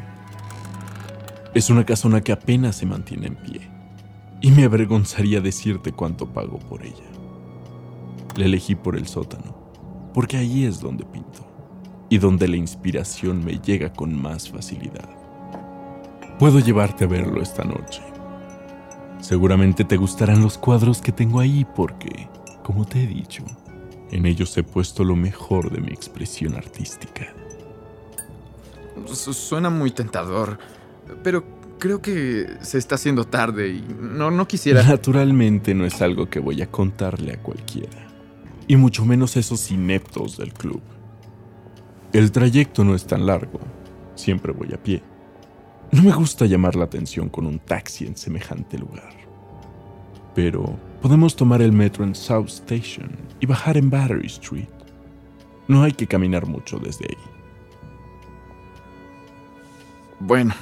Es 1.56 1.72
una 1.72 1.84
casona 1.84 2.22
que 2.22 2.32
apenas 2.32 2.76
se 2.76 2.86
mantiene 2.86 3.28
en 3.28 3.36
pie, 3.36 3.62
y 4.40 4.52
me 4.52 4.66
avergonzaría 4.66 5.42
decirte 5.42 5.92
cuánto 5.92 6.32
pago 6.32 6.60
por 6.60 6.86
ella. 6.86 7.10
La 8.36 8.46
elegí 8.46 8.76
por 8.76 8.96
el 8.96 9.08
sótano, 9.08 9.58
porque 10.14 10.38
ahí 10.38 10.66
es 10.66 10.80
donde 10.80 11.06
pinto, 11.06 11.48
y 12.08 12.20
donde 12.20 12.48
la 12.48 12.58
inspiración 12.58 13.44
me 13.44 13.60
llega 13.60 13.92
con 13.92 14.14
más 14.14 14.50
facilidad. 14.50 15.10
Puedo 16.38 16.60
llevarte 16.60 17.06
a 17.06 17.08
verlo 17.08 17.42
esta 17.42 17.64
noche. 17.64 18.04
Seguramente 19.22 19.84
te 19.84 19.98
gustarán 19.98 20.44
los 20.44 20.60
cuadros 20.60 21.02
que 21.02 21.12
tengo 21.12 21.40
ahí 21.40 21.66
porque, 21.76 22.30
como 22.64 22.86
te 22.86 23.04
he 23.04 23.08
dicho, 23.08 23.44
en 24.12 24.26
ellos 24.26 24.58
he 24.58 24.64
puesto 24.64 25.04
lo 25.04 25.16
mejor 25.16 25.72
de 25.72 25.82
mi 25.82 25.92
expresión 25.92 26.56
artística. 26.56 27.34
Suena 29.06 29.70
muy 29.70 29.92
tentador, 29.92 30.58
pero 31.24 31.44
creo 31.78 32.02
que 32.02 32.48
se 32.62 32.78
está 32.78 32.96
haciendo 32.96 33.26
tarde 33.26 33.70
y 33.70 33.86
no, 34.00 34.32
no 34.32 34.48
quisiera... 34.48 34.84
Naturalmente 34.84 35.74
no 35.74 35.86
es 35.86 36.02
algo 36.02 36.30
que 36.30 36.40
voy 36.40 36.62
a 36.62 36.72
contarle 36.72 37.34
a 37.34 37.38
cualquiera, 37.38 38.08
y 38.68 38.76
mucho 38.76 39.06
menos 39.06 39.38
esos 39.38 39.70
ineptos 39.72 40.38
del 40.38 40.54
club. 40.54 40.82
El 42.14 42.32
trayecto 42.32 42.84
no 42.84 42.96
es 42.96 43.06
tan 43.06 43.26
largo, 43.26 43.60
siempre 44.16 44.52
voy 44.52 44.74
a 44.74 44.82
pie. 44.82 45.04
No 45.92 46.04
me 46.04 46.12
gusta 46.12 46.46
llamar 46.46 46.76
la 46.76 46.86
atención 46.86 47.30
con 47.30 47.46
un 47.46 47.60
taxi 47.60 48.06
en 48.06 48.18
semejante 48.18 48.78
lugar. 48.78 49.14
Pero 50.36 50.78
podemos 51.02 51.36
tomar 51.36 51.62
el 51.62 51.72
metro 51.72 52.04
en 52.04 52.16
South 52.16 52.48
Station 52.48 53.10
y 53.40 53.46
bajar 53.46 53.78
en 53.78 53.90
Battery 53.90 54.28
Street. 54.28 54.68
No 55.68 55.84
hay 55.84 55.92
que 55.92 56.08
caminar 56.08 56.46
mucho 56.46 56.80
desde 56.80 57.06
ahí. 57.06 57.18
Bueno. 60.20 60.54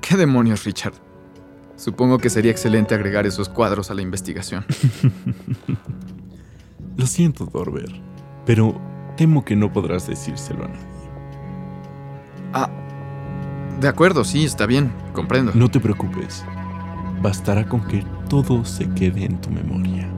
¿Qué 0.00 0.16
demonios, 0.16 0.64
Richard? 0.64 0.94
Supongo 1.76 2.18
que 2.18 2.30
sería 2.30 2.50
excelente 2.50 2.94
agregar 2.94 3.26
esos 3.26 3.48
cuadros 3.48 3.90
a 3.90 3.94
la 3.94 4.02
investigación. 4.02 4.64
Lo 6.96 7.06
siento, 7.06 7.44
Dorber. 7.46 7.90
Pero 8.46 8.80
temo 9.16 9.44
que 9.44 9.56
no 9.56 9.72
podrás 9.72 10.06
decírselo 10.06 10.64
a 10.64 10.68
nadie. 10.68 10.86
Ah, 12.52 12.70
de 13.80 13.88
acuerdo, 13.88 14.24
sí, 14.24 14.44
está 14.44 14.64
bien, 14.64 14.90
comprendo. 15.12 15.52
No 15.54 15.68
te 15.68 15.80
preocupes. 15.80 16.44
Bastará 17.20 17.68
con 17.68 17.86
que 17.86 18.04
todo 18.28 18.64
se 18.64 18.88
quede 18.90 19.24
en 19.24 19.40
tu 19.40 19.50
memoria. 19.50 20.08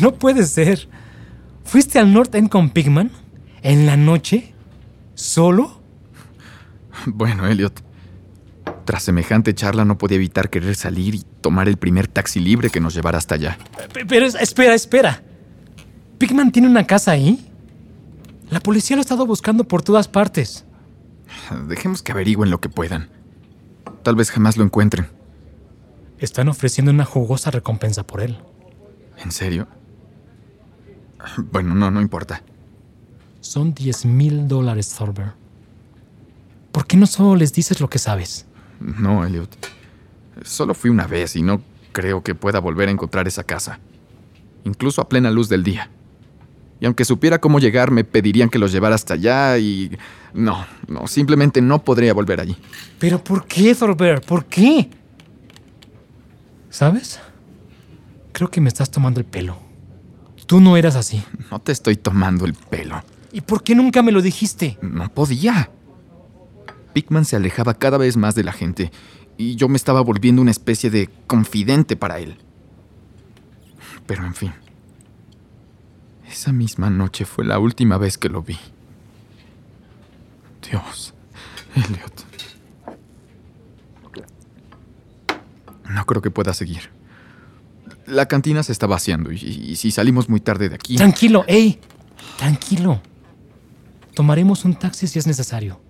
No 0.00 0.14
puede 0.14 0.44
ser. 0.46 0.88
¿Fuiste 1.64 1.98
al 1.98 2.12
North 2.12 2.34
End 2.34 2.48
con 2.48 2.70
Pigman? 2.70 3.10
¿En 3.62 3.86
la 3.86 3.96
noche? 3.96 4.52
¿Solo? 5.14 5.80
Bueno, 7.06 7.46
Elliot, 7.46 7.82
tras 8.84 9.02
semejante 9.02 9.54
charla 9.54 9.84
no 9.84 9.98
podía 9.98 10.16
evitar 10.16 10.50
querer 10.50 10.74
salir 10.74 11.14
y 11.14 11.24
tomar 11.40 11.68
el 11.68 11.76
primer 11.76 12.08
taxi 12.08 12.40
libre 12.40 12.70
que 12.70 12.80
nos 12.80 12.94
llevara 12.94 13.18
hasta 13.18 13.34
allá. 13.36 13.58
Pero 14.08 14.26
es- 14.26 14.34
espera, 14.34 14.74
espera. 14.74 15.22
¿Pigman 16.18 16.52
tiene 16.52 16.68
una 16.68 16.86
casa 16.86 17.12
ahí? 17.12 17.48
La 18.50 18.60
policía 18.60 18.96
lo 18.96 19.00
ha 19.00 19.02
estado 19.02 19.26
buscando 19.26 19.64
por 19.64 19.82
todas 19.82 20.08
partes. 20.08 20.64
Dejemos 21.68 22.02
que 22.02 22.12
averigüen 22.12 22.50
lo 22.50 22.60
que 22.60 22.68
puedan. 22.68 23.08
Tal 24.02 24.14
vez 24.16 24.30
jamás 24.30 24.56
lo 24.56 24.64
encuentren. 24.64 25.06
Están 26.18 26.48
ofreciendo 26.48 26.90
una 26.92 27.04
jugosa 27.04 27.50
recompensa 27.50 28.06
por 28.06 28.20
él. 28.20 28.38
¿En 29.24 29.30
serio? 29.32 29.66
Bueno, 31.50 31.74
no, 31.74 31.90
no 31.90 32.00
importa. 32.00 32.42
Son 33.40 33.74
10 33.74 34.04
mil 34.04 34.46
dólares, 34.48 34.94
Thorber. 34.96 35.32
¿Por 36.70 36.86
qué 36.86 36.96
no 36.96 37.06
solo 37.06 37.36
les 37.36 37.52
dices 37.52 37.80
lo 37.80 37.88
que 37.90 37.98
sabes? 37.98 38.46
No, 38.82 39.24
Elliot. 39.24 39.50
Solo 40.42 40.74
fui 40.74 40.90
una 40.90 41.06
vez 41.06 41.36
y 41.36 41.42
no 41.42 41.62
creo 41.92 42.22
que 42.22 42.34
pueda 42.34 42.58
volver 42.58 42.88
a 42.88 42.92
encontrar 42.92 43.28
esa 43.28 43.44
casa. 43.44 43.78
Incluso 44.64 45.00
a 45.00 45.08
plena 45.08 45.30
luz 45.30 45.48
del 45.48 45.62
día. 45.62 45.90
Y 46.80 46.86
aunque 46.86 47.04
supiera 47.04 47.40
cómo 47.40 47.60
llegar, 47.60 47.92
me 47.92 48.02
pedirían 48.02 48.48
que 48.48 48.58
los 48.58 48.72
llevara 48.72 48.96
hasta 48.96 49.14
allá 49.14 49.56
y... 49.58 49.96
No, 50.34 50.66
no, 50.88 51.06
simplemente 51.06 51.62
no 51.62 51.84
podría 51.84 52.12
volver 52.12 52.40
allí. 52.40 52.56
¿Pero 52.98 53.22
por 53.22 53.46
qué, 53.46 53.74
Thorber? 53.74 54.20
¿Por 54.20 54.46
qué? 54.46 54.90
¿Sabes? 56.70 57.20
Creo 58.32 58.50
que 58.50 58.60
me 58.60 58.68
estás 58.68 58.90
tomando 58.90 59.20
el 59.20 59.26
pelo. 59.26 59.58
Tú 60.46 60.60
no 60.60 60.76
eras 60.76 60.96
así. 60.96 61.22
No 61.50 61.60
te 61.60 61.70
estoy 61.70 61.96
tomando 61.96 62.46
el 62.46 62.54
pelo. 62.54 63.02
¿Y 63.30 63.42
por 63.42 63.62
qué 63.62 63.74
nunca 63.74 64.02
me 64.02 64.10
lo 64.10 64.20
dijiste? 64.20 64.78
No 64.82 65.08
podía. 65.08 65.70
Pickman 66.92 67.24
se 67.24 67.36
alejaba 67.36 67.74
cada 67.74 67.98
vez 67.98 68.16
más 68.16 68.34
de 68.34 68.44
la 68.44 68.52
gente 68.52 68.90
y 69.36 69.56
yo 69.56 69.68
me 69.68 69.76
estaba 69.76 70.00
volviendo 70.00 70.42
una 70.42 70.50
especie 70.50 70.90
de 70.90 71.08
confidente 71.26 71.96
para 71.96 72.18
él. 72.18 72.36
Pero 74.06 74.24
en 74.24 74.34
fin. 74.34 74.52
Esa 76.30 76.52
misma 76.52 76.90
noche 76.90 77.24
fue 77.24 77.44
la 77.44 77.58
última 77.58 77.98
vez 77.98 78.18
que 78.18 78.28
lo 78.28 78.42
vi. 78.42 78.58
Dios, 80.70 81.14
Elliot. 81.74 82.24
No 85.90 86.06
creo 86.06 86.22
que 86.22 86.30
pueda 86.30 86.54
seguir. 86.54 86.90
La 88.06 88.26
cantina 88.26 88.62
se 88.62 88.72
está 88.72 88.86
vaciando 88.86 89.30
y, 89.30 89.76
si 89.76 89.90
salimos 89.90 90.28
muy 90.28 90.40
tarde 90.40 90.68
de 90.68 90.74
aquí... 90.74 90.96
Tranquilo, 90.96 91.44
ey. 91.46 91.78
Tranquilo. 92.38 93.00
Tomaremos 94.14 94.64
un 94.64 94.74
taxi 94.74 95.06
si 95.06 95.18
es 95.18 95.26
necesario. 95.26 95.80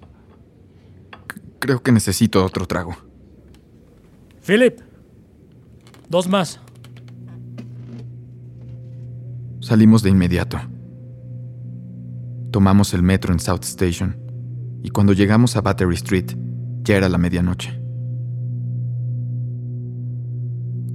Creo 1.63 1.81
que 1.81 1.93
necesito 1.93 2.45
otro 2.45 2.67
trago. 2.67 2.97
Philip. 4.45 4.81
Dos 6.09 6.29
más. 6.29 6.59
Salimos 9.61 10.03
de 10.03 10.11
inmediato. 10.11 10.59
Tomamos 12.51 12.95
el 12.95 13.05
metro 13.05 13.33
en 13.33 13.39
South 13.39 13.63
Station 13.63 14.17
y 14.83 14.91
cuando 14.91 15.13
llegamos 15.13 15.55
a 15.55 15.61
Battery 15.61 15.95
Street 15.95 16.33
ya 16.83 16.97
era 16.97 17.09
la 17.09 17.17
medianoche. 17.17 17.81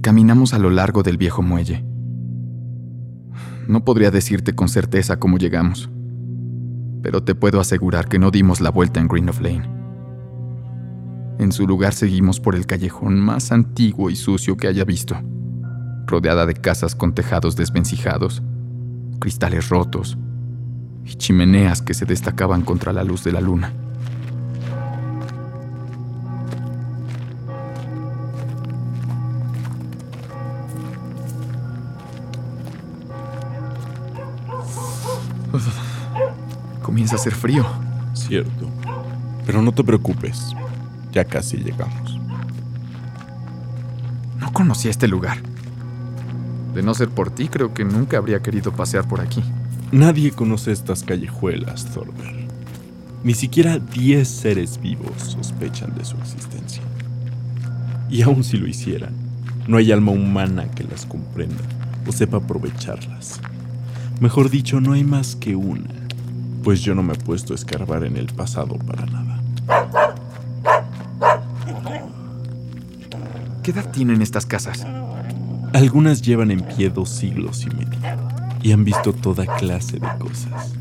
Caminamos 0.02 0.52
a 0.52 0.58
lo 0.58 0.68
largo 0.68 1.02
del 1.02 1.16
viejo 1.16 1.40
muelle. 1.40 1.82
No 3.66 3.86
podría 3.86 4.10
decirte 4.10 4.54
con 4.54 4.68
certeza 4.68 5.18
cómo 5.18 5.38
llegamos, 5.38 5.88
pero 7.02 7.22
te 7.22 7.34
puedo 7.34 7.58
asegurar 7.58 8.06
que 8.06 8.18
no 8.18 8.30
dimos 8.30 8.60
la 8.60 8.70
vuelta 8.70 9.00
en 9.00 9.08
Green 9.08 9.30
of 9.30 9.40
Lane. 9.40 9.77
En 11.38 11.52
su 11.52 11.68
lugar 11.68 11.94
seguimos 11.94 12.40
por 12.40 12.56
el 12.56 12.66
callejón 12.66 13.20
más 13.20 13.52
antiguo 13.52 14.10
y 14.10 14.16
sucio 14.16 14.56
que 14.56 14.66
haya 14.66 14.84
visto, 14.84 15.16
rodeada 16.04 16.46
de 16.46 16.54
casas 16.54 16.96
con 16.96 17.14
tejados 17.14 17.54
desvencijados, 17.54 18.42
cristales 19.20 19.68
rotos 19.68 20.18
y 21.04 21.14
chimeneas 21.14 21.80
que 21.80 21.94
se 21.94 22.06
destacaban 22.06 22.62
contra 22.62 22.92
la 22.92 23.04
luz 23.04 23.22
de 23.22 23.32
la 23.32 23.40
luna. 23.40 23.72
Comienza 36.82 37.14
a 37.14 37.18
hacer 37.18 37.34
frío. 37.34 37.64
Cierto. 38.12 38.68
Pero 39.46 39.62
no 39.62 39.70
te 39.70 39.84
preocupes. 39.84 40.52
Ya 41.12 41.24
casi 41.24 41.58
llegamos. 41.58 42.18
No 44.38 44.52
conocía 44.52 44.90
este 44.90 45.08
lugar. 45.08 45.38
De 46.74 46.82
no 46.82 46.94
ser 46.94 47.08
por 47.08 47.30
ti, 47.30 47.48
creo 47.48 47.74
que 47.74 47.84
nunca 47.84 48.18
habría 48.18 48.40
querido 48.40 48.72
pasear 48.72 49.06
por 49.08 49.20
aquí. 49.20 49.42
Nadie 49.90 50.32
conoce 50.32 50.72
estas 50.72 51.02
callejuelas, 51.02 51.86
Thorber. 51.86 52.46
Ni 53.24 53.34
siquiera 53.34 53.78
10 53.78 54.28
seres 54.28 54.80
vivos 54.80 55.10
sospechan 55.22 55.94
de 55.96 56.04
su 56.04 56.16
existencia. 56.18 56.82
Y 58.08 58.22
aun 58.22 58.44
si 58.44 58.56
lo 58.58 58.68
hicieran, 58.68 59.12
no 59.66 59.76
hay 59.76 59.92
alma 59.92 60.12
humana 60.12 60.70
que 60.70 60.84
las 60.84 61.04
comprenda 61.04 61.62
o 62.06 62.12
sepa 62.12 62.38
aprovecharlas. 62.38 63.40
Mejor 64.20 64.50
dicho, 64.50 64.80
no 64.80 64.92
hay 64.92 65.04
más 65.04 65.36
que 65.36 65.56
una, 65.56 65.90
pues 66.62 66.80
yo 66.80 66.94
no 66.94 67.02
me 67.02 67.14
he 67.14 67.18
puesto 67.18 67.52
a 67.52 67.56
escarbar 67.56 68.04
en 68.04 68.16
el 68.16 68.26
pasado 68.26 68.76
para 68.78 69.06
nada. 69.06 69.40
¿Qué 73.68 73.72
edad 73.72 73.90
tienen 73.90 74.22
estas 74.22 74.46
casas? 74.46 74.86
Algunas 75.74 76.22
llevan 76.22 76.50
en 76.50 76.62
pie 76.62 76.88
dos 76.88 77.10
siglos 77.10 77.66
y 77.66 77.76
medio 77.76 77.98
y 78.62 78.72
han 78.72 78.82
visto 78.82 79.12
toda 79.12 79.44
clase 79.58 79.98
de 79.98 80.08
cosas. 80.18 80.72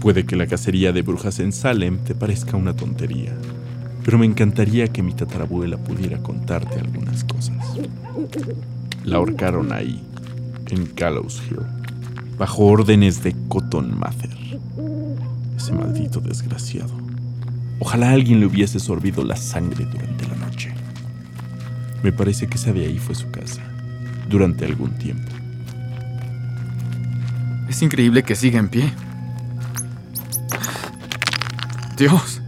Puede 0.00 0.26
que 0.26 0.34
la 0.34 0.48
cacería 0.48 0.90
de 0.90 1.02
brujas 1.02 1.38
en 1.38 1.52
Salem 1.52 1.98
te 1.98 2.16
parezca 2.16 2.56
una 2.56 2.74
tontería, 2.74 3.32
pero 4.04 4.18
me 4.18 4.26
encantaría 4.26 4.88
que 4.88 5.04
mi 5.04 5.12
tatarabuela 5.12 5.76
pudiera 5.76 6.18
contarte 6.18 6.80
algunas 6.80 7.22
cosas. 7.22 7.64
La 9.04 9.18
ahorcaron 9.18 9.72
ahí, 9.72 10.02
en 10.68 10.92
Gallows 10.96 11.40
Hill, 11.48 11.60
bajo 12.38 12.64
órdenes 12.64 13.22
de 13.22 13.36
Cotton 13.46 13.96
Mather. 13.96 14.36
Ese 15.56 15.72
maldito 15.72 16.18
desgraciado. 16.18 16.92
Ojalá 17.78 18.10
alguien 18.10 18.40
le 18.40 18.46
hubiese 18.46 18.80
sorbido 18.80 19.22
la 19.22 19.36
sangre 19.36 19.84
durante 19.84 20.26
la 20.26 20.34
noche. 20.34 20.81
Me 22.02 22.12
parece 22.12 22.46
que 22.46 22.56
esa 22.56 22.72
de 22.72 22.86
ahí 22.86 22.98
fue 22.98 23.14
su 23.14 23.30
casa, 23.30 23.62
durante 24.28 24.64
algún 24.64 24.92
tiempo. 24.98 25.30
Es 27.68 27.80
increíble 27.82 28.22
que 28.22 28.34
siga 28.34 28.58
en 28.58 28.68
pie. 28.68 28.92
Dios, 31.96 32.42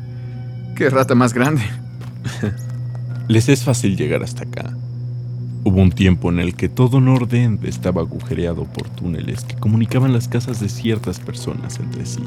qué 0.77 0.91
rata 0.91 1.15
más 1.15 1.33
grande. 1.33 1.63
Les 3.29 3.49
es 3.49 3.63
fácil 3.63 3.97
llegar 3.97 4.23
hasta 4.23 4.43
acá. 4.43 4.77
Hubo 5.65 5.81
un 5.81 5.93
tiempo 5.93 6.31
en 6.31 6.41
el 6.41 6.55
que 6.55 6.69
todo 6.69 7.01
Nordend 7.01 7.65
estaba 7.65 8.03
agujereado 8.03 8.65
por 8.65 8.89
túneles 8.91 9.45
que 9.45 9.57
comunicaban 9.57 10.13
las 10.13 10.29
casas 10.29 10.61
de 10.61 10.69
ciertas 10.69 11.21
personas 11.21 11.79
entre 11.79 12.05
sí 12.05 12.23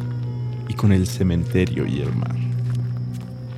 y 0.68 0.74
con 0.74 0.92
el 0.92 1.06
cementerio 1.06 1.86
y 1.86 2.02
el 2.02 2.16
mar. 2.16 2.47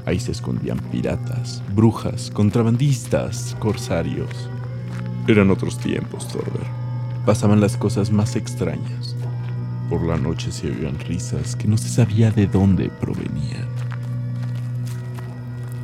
Ahí 0.09 0.19
se 0.19 0.31
escondían 0.31 0.79
piratas, 0.91 1.61
brujas, 1.75 2.31
contrabandistas, 2.31 3.55
corsarios. 3.59 4.49
Eran 5.27 5.51
otros 5.51 5.77
tiempos, 5.77 6.27
Thorber. 6.29 6.65
Pasaban 7.27 7.61
las 7.61 7.77
cosas 7.77 8.11
más 8.11 8.35
extrañas. 8.35 9.15
Por 9.87 10.01
la 10.01 10.17
noche 10.17 10.51
se 10.51 10.71
oían 10.71 10.97
risas 10.97 11.55
que 11.55 11.67
no 11.67 11.77
se 11.77 11.89
sabía 11.89 12.31
de 12.31 12.47
dónde 12.47 12.89
provenían. 12.89 13.67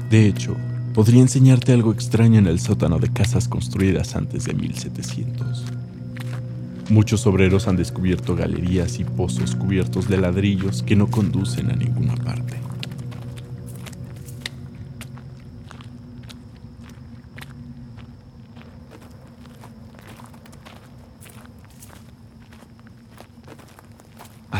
De 0.09 0.25
hecho, 0.25 0.57
podría 0.95 1.21
enseñarte 1.21 1.71
algo 1.71 1.93
extraño 1.93 2.39
en 2.39 2.47
el 2.47 2.59
sótano 2.59 2.97
de 2.97 3.13
casas 3.13 3.47
construidas 3.47 4.15
antes 4.15 4.45
de 4.45 4.55
1700. 4.55 5.65
Muchos 6.89 7.27
obreros 7.27 7.67
han 7.67 7.75
descubierto 7.75 8.35
galerías 8.35 8.97
y 8.97 9.03
pozos 9.03 9.55
cubiertos 9.55 10.09
de 10.09 10.17
ladrillos 10.17 10.81
que 10.81 10.95
no 10.95 11.11
conducen 11.11 11.69
a 11.69 11.75
ninguna 11.75 12.15
parte. 12.15 12.64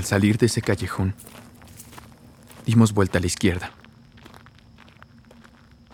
Al 0.05 0.09
salir 0.09 0.37
de 0.37 0.45
ese 0.45 0.61
callejón, 0.61 1.15
dimos 2.63 2.93
vuelta 2.93 3.17
a 3.17 3.21
la 3.21 3.25
izquierda. 3.25 3.71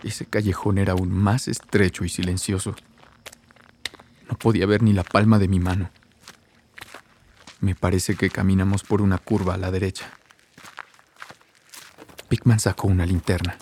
Ese 0.02 0.26
callejón 0.26 0.76
era 0.76 0.92
aún 0.92 1.10
más 1.10 1.48
estrecho 1.48 2.04
y 2.04 2.10
silencioso. 2.10 2.76
No 4.28 4.36
podía 4.36 4.66
ver 4.66 4.82
ni 4.82 4.92
la 4.92 5.02
palma 5.02 5.38
de 5.38 5.48
mi 5.48 5.60
mano. 5.60 5.90
Me 7.60 7.74
parece 7.74 8.14
que 8.14 8.28
caminamos 8.28 8.82
por 8.82 9.00
una 9.00 9.16
curva 9.16 9.54
a 9.54 9.56
la 9.56 9.70
derecha. 9.70 10.10
Pickman 12.28 12.60
sacó 12.60 12.88
una 12.88 13.06
linterna. 13.06 13.56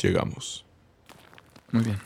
Llegamos. 0.00 0.64
Muy 1.72 1.82
bien. 1.82 1.98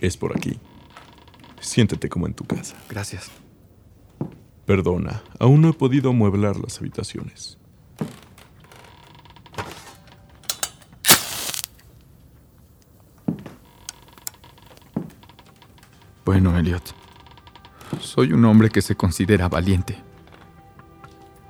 Es 0.00 0.16
por 0.16 0.36
aquí. 0.36 0.58
Siéntete 1.60 2.08
como 2.08 2.26
en 2.26 2.34
tu 2.34 2.44
casa. 2.44 2.76
Gracias. 2.88 3.30
Perdona, 4.64 5.22
aún 5.38 5.62
no 5.62 5.70
he 5.70 5.72
podido 5.72 6.10
amueblar 6.10 6.56
las 6.56 6.78
habitaciones. 6.78 7.58
Bueno, 16.24 16.58
Elliot. 16.58 16.82
Soy 18.00 18.34
un 18.34 18.44
hombre 18.44 18.68
que 18.68 18.82
se 18.82 18.94
considera 18.94 19.48
valiente. 19.48 19.96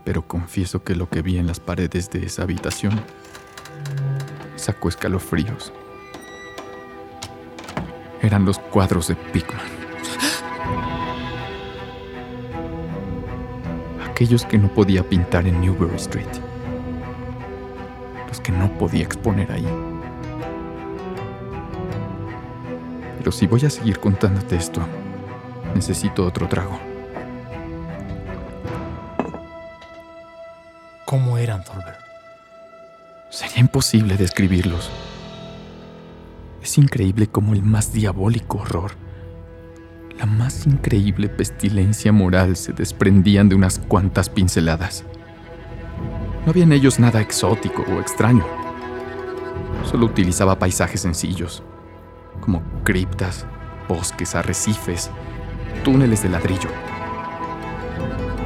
Pero 0.05 0.27
confieso 0.29 0.85
que 0.85 0.95
lo 0.95 1.11
que 1.11 1.21
vi 1.21 1.37
en 1.37 1.49
las 1.49 1.59
paredes 1.59 2.09
de 2.11 2.25
esa 2.25 2.45
habitación 2.45 2.99
sacó 4.55 4.89
escalofríos. 4.89 5.73
Eran 8.21 8.45
los 8.45 8.59
cuadros 8.59 9.09
de 9.09 9.15
Pickman. 9.15 9.61
Aquellos 14.11 14.45
que 14.45 14.59
no 14.59 14.69
podía 14.69 15.05
pintar 15.05 15.47
en 15.47 15.61
Newbury 15.61 15.95
Street. 15.97 16.27
Los 18.27 18.41
que 18.41 18.51
no 18.51 18.69
podía 18.77 19.05
exponer 19.05 19.53
ahí. 19.53 19.69
Pero 23.19 23.31
si 23.31 23.47
voy 23.47 23.65
a 23.65 23.71
seguir 23.71 24.01
contándote 24.01 24.57
esto, 24.57 24.81
necesito 25.75 26.27
otro 26.27 26.49
trago. 26.49 26.79
¿Cómo 31.05 31.39
eran, 31.39 31.63
Thorber? 31.63 31.97
Sería 33.31 33.61
imposible 33.61 34.17
describirlos. 34.17 34.91
Es 36.69 36.77
increíble 36.77 37.29
cómo 37.29 37.55
el 37.55 37.63
más 37.63 37.95
diabólico 37.95 38.59
horror, 38.59 38.91
la 40.19 40.27
más 40.27 40.67
increíble 40.67 41.31
pestilencia 41.31 42.13
moral 42.13 42.57
se 42.57 42.75
desprendían 42.75 43.49
de 43.49 43.55
unas 43.55 43.79
cuantas 43.79 44.29
pinceladas. 44.29 45.03
No 46.45 46.51
había 46.51 46.65
en 46.65 46.73
ellos 46.73 46.99
nada 46.99 47.23
exótico 47.23 47.87
o 47.91 48.01
extraño. 48.01 48.45
Solo 49.91 50.05
utilizaba 50.05 50.59
paisajes 50.59 51.01
sencillos, 51.01 51.63
como 52.43 52.63
criptas, 52.85 53.47
bosques, 53.89 54.35
arrecifes, 54.35 55.11
túneles 55.85 56.23
de 56.23 56.29
ladrillo. 56.29 56.69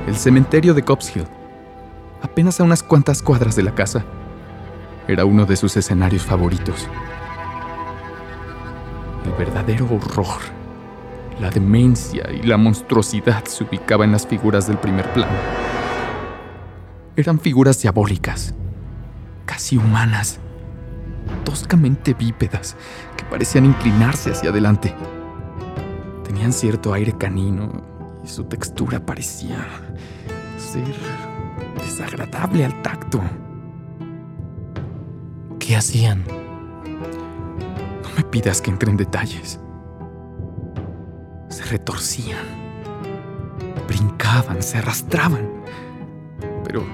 El 0.06 0.14
cementerio 0.14 0.74
de 0.74 0.84
Cops 0.84 1.16
Hill, 1.16 1.26
apenas 2.22 2.60
a 2.60 2.62
unas 2.62 2.84
cuantas 2.84 3.20
cuadras 3.20 3.56
de 3.56 3.64
la 3.64 3.74
casa, 3.74 4.04
era 5.08 5.24
uno 5.24 5.44
de 5.44 5.56
sus 5.56 5.76
escenarios 5.76 6.22
favoritos. 6.22 6.88
El 9.24 9.32
verdadero 9.32 9.86
horror, 9.86 10.40
la 11.40 11.50
demencia 11.50 12.30
y 12.30 12.42
la 12.42 12.56
monstruosidad 12.56 13.44
se 13.44 13.64
ubicaba 13.64 14.04
en 14.04 14.12
las 14.12 14.26
figuras 14.26 14.66
del 14.66 14.78
primer 14.78 15.12
plano. 15.12 15.32
Eran 17.14 17.38
figuras 17.38 17.80
diabólicas, 17.80 18.54
casi 19.44 19.76
humanas, 19.76 20.40
toscamente 21.44 22.14
bípedas, 22.14 22.76
que 23.16 23.24
parecían 23.24 23.66
inclinarse 23.66 24.30
hacia 24.30 24.50
adelante. 24.50 24.94
Tenían 26.24 26.52
cierto 26.52 26.92
aire 26.92 27.12
canino 27.12 27.70
y 28.24 28.28
su 28.28 28.44
textura 28.44 29.04
parecía 29.04 29.66
ser 30.56 30.94
desagradable 31.78 32.64
al 32.64 32.82
tacto. 32.82 33.20
¿Qué 35.58 35.76
hacían? 35.76 36.41
Me 38.16 38.24
pidas 38.24 38.60
que 38.60 38.70
entre 38.70 38.90
en 38.90 38.96
detalles. 38.96 39.58
Se 41.48 41.64
retorcían, 41.64 42.44
brincaban, 43.88 44.62
se 44.62 44.78
arrastraban, 44.78 45.48
pero 46.64 46.84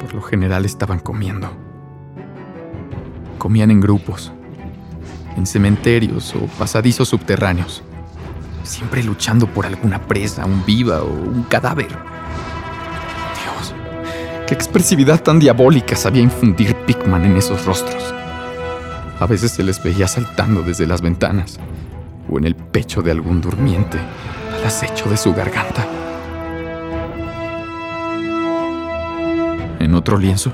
por 0.00 0.14
lo 0.14 0.22
general 0.22 0.64
estaban 0.64 0.98
comiendo. 0.98 1.50
Comían 3.38 3.70
en 3.70 3.80
grupos, 3.80 4.32
en 5.36 5.46
cementerios 5.46 6.34
o 6.34 6.46
pasadizos 6.58 7.08
subterráneos, 7.08 7.82
siempre 8.64 9.02
luchando 9.02 9.46
por 9.46 9.64
alguna 9.66 10.00
presa, 10.02 10.44
un 10.44 10.64
viva 10.64 11.02
o 11.02 11.12
un 11.12 11.44
cadáver. 11.44 11.88
Dios, 11.88 13.74
qué 14.46 14.54
expresividad 14.54 15.22
tan 15.22 15.38
diabólica 15.38 15.94
sabía 15.94 16.22
infundir 16.22 16.74
Pickman 16.86 17.24
en 17.24 17.36
esos 17.36 17.64
rostros. 17.64 18.14
A 19.20 19.26
veces 19.26 19.52
se 19.52 19.64
les 19.64 19.82
veía 19.82 20.06
saltando 20.06 20.62
desde 20.62 20.86
las 20.86 21.02
ventanas 21.02 21.58
o 22.30 22.38
en 22.38 22.44
el 22.44 22.54
pecho 22.54 23.02
de 23.02 23.10
algún 23.10 23.40
durmiente 23.40 23.98
al 24.54 24.64
acecho 24.64 25.08
de 25.10 25.16
su 25.16 25.34
garganta. 25.34 25.86
En 29.80 29.94
otro 29.94 30.18
lienzo, 30.18 30.52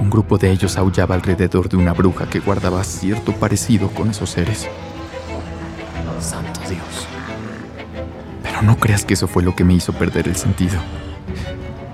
un 0.00 0.10
grupo 0.10 0.38
de 0.38 0.50
ellos 0.50 0.76
aullaba 0.76 1.14
alrededor 1.14 1.68
de 1.68 1.76
una 1.76 1.92
bruja 1.92 2.26
que 2.26 2.40
guardaba 2.40 2.82
cierto 2.82 3.32
parecido 3.32 3.88
con 3.90 4.10
esos 4.10 4.30
seres. 4.30 4.68
Santo 6.20 6.60
Dios. 6.68 7.06
Pero 8.42 8.62
no 8.62 8.76
creas 8.76 9.04
que 9.04 9.14
eso 9.14 9.28
fue 9.28 9.42
lo 9.42 9.54
que 9.54 9.64
me 9.64 9.74
hizo 9.74 9.92
perder 9.92 10.26
el 10.26 10.36
sentido. 10.36 10.80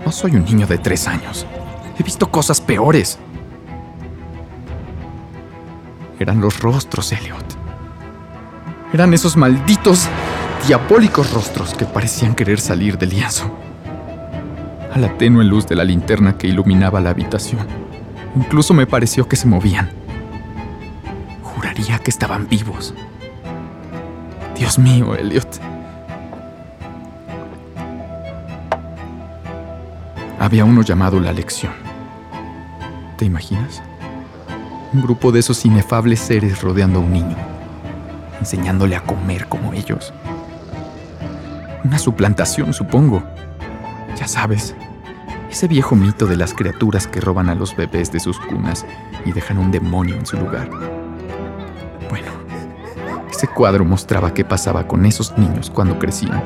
No 0.04 0.12
soy 0.12 0.36
un 0.36 0.44
niño 0.44 0.66
de 0.66 0.78
tres 0.78 1.08
años. 1.08 1.46
He 1.98 2.02
visto 2.02 2.30
cosas 2.30 2.60
peores. 2.60 3.18
Eran 6.20 6.42
los 6.42 6.60
rostros, 6.60 7.12
Elliot. 7.12 7.46
Eran 8.92 9.14
esos 9.14 9.38
malditos, 9.38 10.06
diabólicos 10.66 11.32
rostros 11.32 11.72
que 11.72 11.86
parecían 11.86 12.34
querer 12.34 12.60
salir 12.60 12.98
del 12.98 13.08
lienzo. 13.08 13.50
A 14.92 14.98
la 14.98 15.16
tenue 15.16 15.44
luz 15.44 15.66
de 15.66 15.76
la 15.76 15.82
linterna 15.82 16.36
que 16.36 16.46
iluminaba 16.46 17.00
la 17.00 17.08
habitación, 17.08 17.66
incluso 18.36 18.74
me 18.74 18.86
pareció 18.86 19.26
que 19.26 19.36
se 19.36 19.46
movían. 19.46 19.88
Juraría 21.42 21.98
que 22.00 22.10
estaban 22.10 22.46
vivos. 22.46 22.92
Dios 24.54 24.78
mío, 24.78 25.14
Elliot. 25.14 25.58
Había 30.38 30.66
uno 30.66 30.82
llamado 30.82 31.18
La 31.18 31.32
Lección. 31.32 31.72
¿Te 33.16 33.24
imaginas? 33.24 33.82
Un 34.92 35.02
grupo 35.02 35.30
de 35.30 35.38
esos 35.38 35.64
inefables 35.64 36.18
seres 36.18 36.62
rodeando 36.62 36.98
a 36.98 37.02
un 37.02 37.12
niño, 37.12 37.36
enseñándole 38.40 38.96
a 38.96 39.04
comer 39.04 39.46
como 39.46 39.72
ellos. 39.72 40.12
Una 41.84 41.96
suplantación, 41.96 42.72
supongo. 42.72 43.22
Ya 44.16 44.26
sabes, 44.26 44.74
ese 45.48 45.68
viejo 45.68 45.94
mito 45.94 46.26
de 46.26 46.36
las 46.36 46.54
criaturas 46.54 47.06
que 47.06 47.20
roban 47.20 47.48
a 47.48 47.54
los 47.54 47.76
bebés 47.76 48.10
de 48.10 48.18
sus 48.18 48.40
cunas 48.40 48.84
y 49.24 49.30
dejan 49.30 49.58
un 49.58 49.70
demonio 49.70 50.16
en 50.16 50.26
su 50.26 50.36
lugar. 50.36 50.68
Bueno, 52.08 52.32
ese 53.30 53.46
cuadro 53.46 53.84
mostraba 53.84 54.34
qué 54.34 54.44
pasaba 54.44 54.88
con 54.88 55.06
esos 55.06 55.38
niños 55.38 55.70
cuando 55.70 56.00
crecían. 56.00 56.42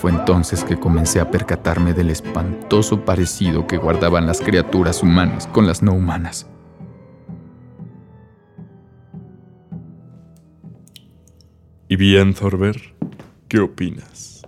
Fue 0.00 0.10
entonces 0.10 0.62
que 0.62 0.78
comencé 0.78 1.20
a 1.20 1.30
percatarme 1.30 1.94
del 1.94 2.10
espantoso 2.10 3.04
parecido 3.04 3.66
que 3.66 3.78
guardaban 3.78 4.26
las 4.26 4.40
criaturas 4.40 5.02
humanas 5.02 5.46
con 5.46 5.66
las 5.66 5.82
no 5.82 5.92
humanas. 5.92 6.46
¿Y 11.88 11.96
bien, 11.96 12.34
Thorber? 12.34 12.94
¿Qué 13.48 13.60
opinas? 13.60 14.42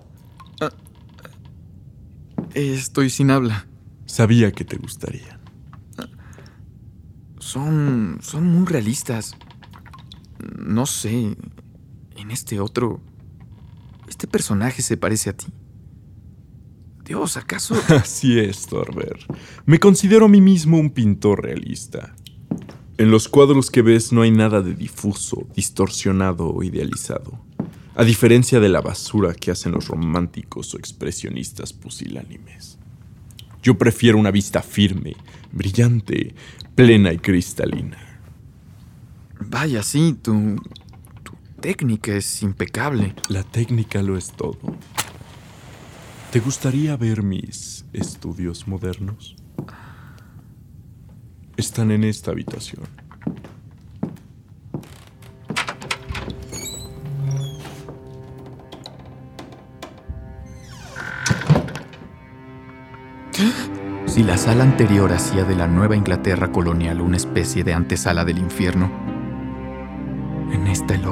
Estoy 2.54 3.08
sin 3.08 3.30
habla. 3.30 3.66
Sabía 4.06 4.52
que 4.52 4.64
te 4.64 4.76
gustarían. 4.76 5.40
Son. 7.38 8.18
son 8.20 8.46
muy 8.46 8.66
realistas. 8.66 9.34
No 10.58 10.84
sé. 10.86 11.36
En 12.16 12.30
este 12.30 12.60
otro. 12.60 13.00
Este 14.18 14.26
personaje 14.26 14.82
se 14.82 14.96
parece 14.96 15.30
a 15.30 15.32
ti. 15.36 15.46
Dios, 17.04 17.36
¿acaso? 17.36 17.80
Así 17.88 18.36
es, 18.36 18.66
Thorber. 18.66 19.16
Me 19.64 19.78
considero 19.78 20.24
a 20.24 20.28
mí 20.28 20.40
mismo 20.40 20.76
un 20.76 20.90
pintor 20.90 21.44
realista. 21.44 22.16
En 22.96 23.12
los 23.12 23.28
cuadros 23.28 23.70
que 23.70 23.80
ves 23.80 24.12
no 24.12 24.22
hay 24.22 24.32
nada 24.32 24.60
de 24.60 24.74
difuso, 24.74 25.46
distorsionado 25.54 26.52
o 26.52 26.64
idealizado. 26.64 27.38
A 27.94 28.02
diferencia 28.02 28.58
de 28.58 28.68
la 28.68 28.80
basura 28.80 29.34
que 29.34 29.52
hacen 29.52 29.70
los 29.70 29.86
románticos 29.86 30.74
o 30.74 30.78
expresionistas 30.78 31.72
pusilánimes. 31.72 32.76
Yo 33.62 33.78
prefiero 33.78 34.18
una 34.18 34.32
vista 34.32 34.62
firme, 34.62 35.14
brillante, 35.52 36.34
plena 36.74 37.12
y 37.12 37.18
cristalina. 37.18 38.20
Vaya, 39.38 39.84
sí, 39.84 40.18
tu 40.20 40.56
técnica 41.60 42.12
es 42.14 42.42
impecable. 42.42 43.14
La 43.28 43.42
técnica 43.42 44.02
lo 44.02 44.16
es 44.16 44.32
todo. 44.32 44.58
¿Te 46.30 46.40
gustaría 46.40 46.96
ver 46.96 47.22
mis 47.22 47.84
estudios 47.92 48.68
modernos? 48.68 49.36
Están 51.56 51.90
en 51.90 52.04
esta 52.04 52.30
habitación. 52.30 52.86
Si 64.06 64.24
la 64.24 64.36
sala 64.36 64.64
anterior 64.64 65.12
hacía 65.12 65.44
de 65.44 65.54
la 65.54 65.68
Nueva 65.68 65.96
Inglaterra 65.96 66.50
colonial 66.50 67.00
una 67.00 67.16
especie 67.16 67.62
de 67.62 67.72
antesala 67.72 68.24
del 68.24 68.38
infierno, 68.38 69.07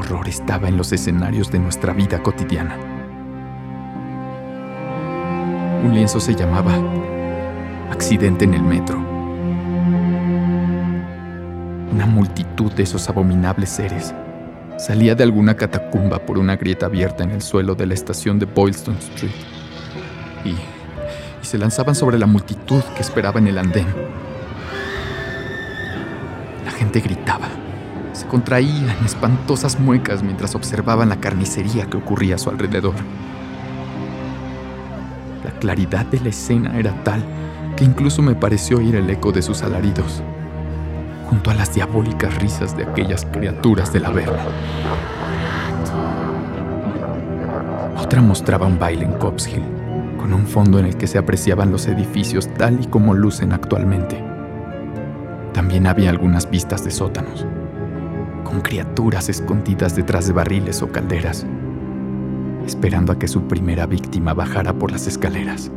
horror 0.07 0.29
estaba 0.29 0.69
en 0.69 0.77
los 0.77 0.93
escenarios 0.93 1.51
de 1.51 1.59
nuestra 1.59 1.93
vida 1.93 2.23
cotidiana. 2.23 2.77
Un 5.85 5.95
lienzo 5.95 6.21
se 6.21 6.35
llamaba 6.35 6.73
Accidente 7.91 8.45
en 8.45 8.55
el 8.55 8.63
Metro. 8.63 8.99
Una 11.93 12.07
multitud 12.07 12.73
de 12.73 12.85
esos 12.85 13.09
abominables 13.09 13.71
seres 13.71 14.15
salía 14.79 15.15
de 15.15 15.25
alguna 15.25 15.57
catacumba 15.57 16.19
por 16.21 16.39
una 16.39 16.57
grieta 16.57 16.87
abierta 16.87 17.25
en 17.25 17.33
el 17.33 17.43
suelo 17.43 17.75
de 17.75 17.87
la 17.87 17.95
estación 17.95 18.39
de 18.39 18.47
Boylston 18.47 18.97
Street 18.97 19.33
y, 20.45 20.51
y 20.51 20.57
se 21.43 21.59
lanzaban 21.59 21.95
sobre 21.95 22.19
la 22.19 22.27
multitud 22.27 22.83
que 22.95 23.03
esperaba 23.03 23.41
en 23.41 23.49
el 23.49 23.59
andén. 23.59 23.87
La 26.65 26.71
gente 26.71 27.01
gritaba, 27.01 27.49
se 28.27 28.31
contraía 28.31 28.93
en 28.99 29.05
espantosas 29.05 29.79
muecas 29.79 30.25
mientras 30.25 30.57
observaban 30.57 31.11
la 31.11 31.21
carnicería 31.21 31.87
que 31.87 31.97
ocurría 31.97 32.35
a 32.35 32.39
su 32.39 32.51
alrededor. 32.51 32.95
La 35.45 35.53
claridad 35.61 36.05
de 36.07 36.19
la 36.19 36.31
escena 36.31 36.77
era 36.77 36.93
tal 37.05 37.25
que 37.77 37.85
incluso 37.85 38.23
me 38.23 38.35
pareció 38.35 38.79
oír 38.79 38.97
el 38.97 39.09
eco 39.09 39.31
de 39.31 39.43
sus 39.43 39.63
alaridos, 39.63 40.25
junto 41.31 41.53
a 41.53 41.55
las 41.55 41.73
diabólicas 41.73 42.37
risas 42.39 42.77
de 42.77 42.83
aquellas 42.83 43.25
criaturas 43.27 43.93
del 43.93 44.07
averno. 44.07 44.43
Otra 48.03 48.23
mostraba 48.23 48.67
un 48.67 48.79
baile 48.79 49.05
en 49.05 49.13
Cops 49.13 49.47
Hill, 49.47 49.63
con 50.19 50.33
un 50.33 50.49
fondo 50.49 50.81
en 50.81 50.87
el 50.87 50.97
que 50.97 51.07
se 51.07 51.19
apreciaban 51.19 51.71
los 51.71 51.87
edificios 51.87 52.53
tal 52.55 52.81
y 52.83 52.87
como 52.89 53.15
lucen 53.15 53.53
actualmente. 53.53 54.21
También 55.53 55.87
había 55.87 56.11
algunas 56.11 56.51
vistas 56.51 56.83
de 56.85 56.91
sótanos, 56.91 57.47
con 58.47 58.61
criaturas 58.61 59.29
escondidas 59.29 59.97
detrás 59.97 60.29
de 60.29 60.33
barriles 60.33 60.81
o 60.81 60.93
calderas, 60.93 61.45
esperando 62.65 63.13
a 63.13 63.19
que 63.19 63.27
su 63.27 63.43
primera 63.49 63.87
víctima 63.87 64.35
bajara 64.35 64.73
por 64.73 64.93
las 64.93 65.09
escaleras. 65.09 65.73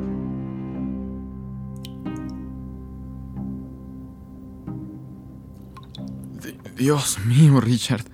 Dios 6.77 7.17
mío, 7.25 7.59
Richard. 7.59 8.05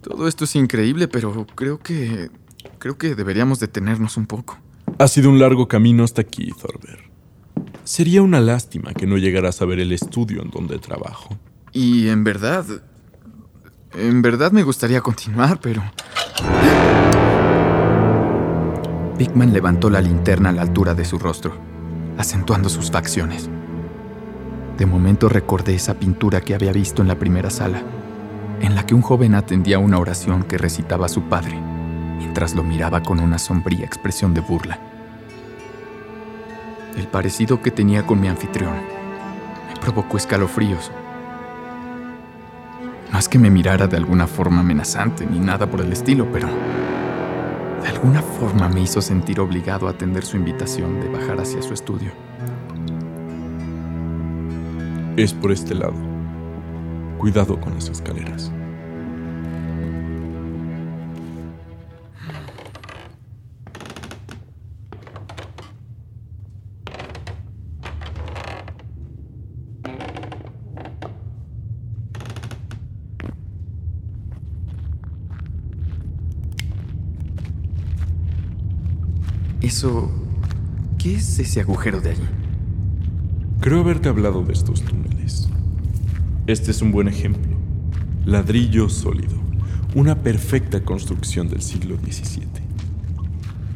Todo 0.00 0.28
esto 0.28 0.44
es 0.44 0.54
increíble, 0.56 1.08
pero 1.08 1.46
creo 1.54 1.78
que... 1.78 2.30
Creo 2.78 2.96
que 2.96 3.14
deberíamos 3.14 3.58
detenernos 3.58 4.16
un 4.16 4.26
poco. 4.26 4.58
Ha 4.98 5.08
sido 5.08 5.30
un 5.30 5.38
largo 5.38 5.66
camino 5.68 6.04
hasta 6.04 6.22
aquí, 6.22 6.50
Thorber. 6.52 7.10
Sería 7.84 8.22
una 8.22 8.40
lástima 8.40 8.94
que 8.94 9.06
no 9.06 9.18
llegaras 9.18 9.60
a 9.60 9.66
ver 9.66 9.80
el 9.80 9.92
estudio 9.92 10.42
en 10.42 10.50
donde 10.50 10.78
trabajo. 10.78 11.36
Y 11.72 12.08
en 12.08 12.22
verdad... 12.24 12.64
En 13.92 14.22
verdad 14.22 14.52
me 14.52 14.62
gustaría 14.62 15.00
continuar, 15.00 15.58
pero... 15.60 15.82
Pigman 19.18 19.52
levantó 19.52 19.90
la 19.90 20.00
linterna 20.00 20.50
a 20.50 20.52
la 20.52 20.62
altura 20.62 20.94
de 20.94 21.04
su 21.04 21.18
rostro, 21.18 21.54
acentuando 22.16 22.68
sus 22.68 22.90
facciones. 22.90 23.50
De 24.78 24.86
momento 24.86 25.28
recordé 25.28 25.74
esa 25.74 25.94
pintura 25.94 26.40
que 26.40 26.54
había 26.54 26.72
visto 26.72 27.02
en 27.02 27.08
la 27.08 27.18
primera 27.18 27.50
sala, 27.50 27.82
en 28.60 28.76
la 28.76 28.86
que 28.86 28.94
un 28.94 29.02
joven 29.02 29.34
atendía 29.34 29.80
una 29.80 29.98
oración 29.98 30.44
que 30.44 30.56
recitaba 30.56 31.08
su 31.08 31.22
padre, 31.22 31.60
mientras 32.16 32.54
lo 32.54 32.62
miraba 32.62 33.02
con 33.02 33.18
una 33.18 33.38
sombría 33.38 33.84
expresión 33.84 34.34
de 34.34 34.40
burla. 34.40 34.78
El 36.96 37.08
parecido 37.08 37.60
que 37.60 37.72
tenía 37.72 38.06
con 38.06 38.20
mi 38.20 38.28
anfitrión 38.28 38.74
me 39.68 39.80
provocó 39.80 40.16
escalofríos. 40.16 40.92
No 43.12 43.18
es 43.18 43.28
que 43.28 43.38
me 43.38 43.50
mirara 43.50 43.86
de 43.88 43.96
alguna 43.96 44.26
forma 44.26 44.60
amenazante 44.60 45.26
ni 45.26 45.40
nada 45.40 45.68
por 45.68 45.80
el 45.80 45.92
estilo, 45.92 46.30
pero 46.30 46.48
de 47.82 47.88
alguna 47.88 48.22
forma 48.22 48.68
me 48.68 48.82
hizo 48.82 49.00
sentir 49.02 49.40
obligado 49.40 49.88
a 49.88 49.90
atender 49.90 50.24
su 50.24 50.36
invitación 50.36 51.00
de 51.00 51.08
bajar 51.08 51.40
hacia 51.40 51.60
su 51.60 51.74
estudio. 51.74 52.12
Es 55.16 55.32
por 55.32 55.50
este 55.50 55.74
lado. 55.74 55.94
Cuidado 57.18 57.60
con 57.60 57.74
las 57.74 57.88
escaleras. 57.88 58.52
Eso... 79.80 80.10
¿Qué 80.98 81.14
es 81.14 81.38
ese 81.38 81.62
agujero 81.62 82.02
de 82.02 82.10
allí? 82.10 82.28
Creo 83.60 83.80
haberte 83.80 84.10
hablado 84.10 84.44
de 84.44 84.52
estos 84.52 84.82
túneles. 84.82 85.48
Este 86.46 86.70
es 86.70 86.82
un 86.82 86.92
buen 86.92 87.08
ejemplo. 87.08 87.56
Ladrillo 88.26 88.90
sólido. 88.90 89.40
Una 89.94 90.16
perfecta 90.16 90.84
construcción 90.84 91.48
del 91.48 91.62
siglo 91.62 91.96
XVII. 91.96 92.46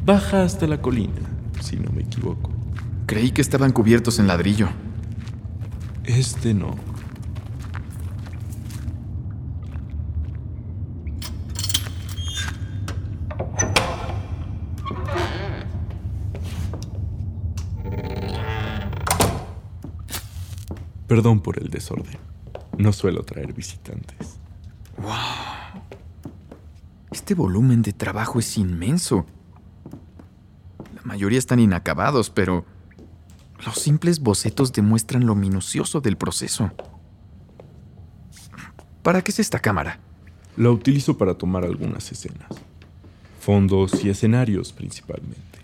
Baja 0.05 0.43
hasta 0.43 0.67
la 0.67 0.79
colina, 0.79 1.23
si 1.59 1.77
no 1.77 1.89
me 1.91 2.03
equivoco. 2.03 2.51
Creí 3.07 3.31
que 3.31 3.41
estaban 3.41 3.71
cubiertos 3.71 4.19
en 4.19 4.27
ladrillo. 4.27 4.69
Este 6.03 6.53
no. 6.53 6.75
Perdón 21.15 21.39
por 21.39 21.57
el 21.57 21.69
desorden. 21.69 22.17
No 22.77 22.91
suelo 22.91 23.23
traer 23.23 23.53
visitantes. 23.53 24.35
¡Wow! 24.97 25.81
Este 27.09 27.33
volumen 27.33 27.81
de 27.81 27.93
trabajo 27.93 28.37
es 28.37 28.57
inmenso. 28.57 29.25
La 30.93 31.01
mayoría 31.03 31.39
están 31.39 31.61
inacabados, 31.61 32.29
pero 32.29 32.65
los 33.65 33.75
simples 33.75 34.19
bocetos 34.19 34.73
demuestran 34.73 35.25
lo 35.25 35.35
minucioso 35.35 36.01
del 36.01 36.17
proceso. 36.17 36.69
¿Para 39.01 39.23
qué 39.23 39.31
es 39.31 39.39
esta 39.39 39.59
cámara? 39.59 40.01
La 40.57 40.69
utilizo 40.69 41.17
para 41.17 41.35
tomar 41.35 41.63
algunas 41.63 42.11
escenas. 42.11 42.49
Fondos 43.39 44.03
y 44.03 44.09
escenarios 44.09 44.73
principalmente. 44.73 45.59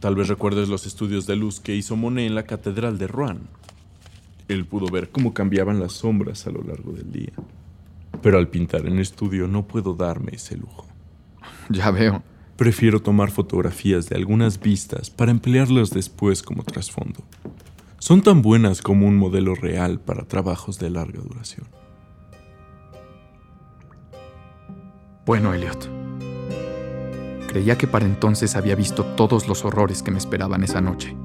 Tal 0.00 0.14
vez 0.14 0.28
recuerdes 0.28 0.70
los 0.70 0.86
estudios 0.86 1.26
de 1.26 1.36
luz 1.36 1.60
que 1.60 1.76
hizo 1.76 1.94
Monet 1.94 2.26
en 2.26 2.34
la 2.34 2.44
Catedral 2.44 2.96
de 2.96 3.06
Rouen. 3.06 3.59
Él 4.50 4.66
pudo 4.66 4.90
ver 4.90 5.10
cómo 5.10 5.32
cambiaban 5.32 5.78
las 5.78 5.92
sombras 5.92 6.44
a 6.48 6.50
lo 6.50 6.62
largo 6.62 6.92
del 6.92 7.12
día. 7.12 7.32
Pero 8.20 8.36
al 8.36 8.48
pintar 8.48 8.84
en 8.86 8.98
estudio 8.98 9.46
no 9.46 9.68
puedo 9.68 9.94
darme 9.94 10.32
ese 10.34 10.56
lujo. 10.56 10.88
Ya 11.68 11.92
veo. 11.92 12.24
Prefiero 12.56 13.00
tomar 13.00 13.30
fotografías 13.30 14.08
de 14.08 14.16
algunas 14.16 14.58
vistas 14.58 15.08
para 15.08 15.30
emplearlas 15.30 15.90
después 15.90 16.42
como 16.42 16.64
trasfondo. 16.64 17.22
Son 18.00 18.22
tan 18.22 18.42
buenas 18.42 18.82
como 18.82 19.06
un 19.06 19.16
modelo 19.16 19.54
real 19.54 20.00
para 20.00 20.24
trabajos 20.24 20.80
de 20.80 20.90
larga 20.90 21.20
duración. 21.20 21.68
Bueno, 25.24 25.54
Elliot. 25.54 25.88
Creía 27.46 27.78
que 27.78 27.86
para 27.86 28.04
entonces 28.04 28.56
había 28.56 28.74
visto 28.74 29.04
todos 29.14 29.46
los 29.46 29.64
horrores 29.64 30.02
que 30.02 30.10
me 30.10 30.18
esperaban 30.18 30.64
esa 30.64 30.80
noche, 30.80 31.16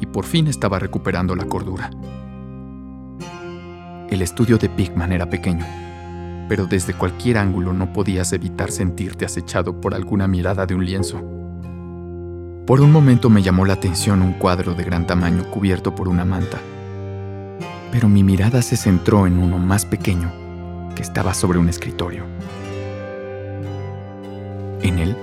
y 0.00 0.06
por 0.06 0.24
fin 0.24 0.46
estaba 0.46 0.78
recuperando 0.78 1.36
la 1.36 1.44
cordura. 1.44 1.90
El 4.10 4.22
estudio 4.22 4.58
de 4.58 4.68
Pigman 4.68 5.12
era 5.12 5.30
pequeño, 5.30 5.64
pero 6.48 6.66
desde 6.66 6.94
cualquier 6.94 7.38
ángulo 7.38 7.72
no 7.72 7.92
podías 7.92 8.32
evitar 8.32 8.72
sentirte 8.72 9.24
acechado 9.24 9.80
por 9.80 9.94
alguna 9.94 10.26
mirada 10.26 10.66
de 10.66 10.74
un 10.74 10.84
lienzo. 10.84 11.18
Por 12.66 12.80
un 12.80 12.90
momento 12.90 13.30
me 13.30 13.40
llamó 13.40 13.64
la 13.64 13.74
atención 13.74 14.20
un 14.20 14.32
cuadro 14.32 14.74
de 14.74 14.82
gran 14.82 15.06
tamaño 15.06 15.48
cubierto 15.48 15.94
por 15.94 16.08
una 16.08 16.24
manta, 16.24 16.58
pero 17.92 18.08
mi 18.08 18.24
mirada 18.24 18.62
se 18.62 18.76
centró 18.76 19.28
en 19.28 19.38
uno 19.38 19.58
más 19.58 19.86
pequeño 19.86 20.32
que 20.96 21.02
estaba 21.02 21.32
sobre 21.32 21.60
un 21.60 21.68
escritorio. 21.68 22.24
En 24.82 24.98
él, 24.98 25.16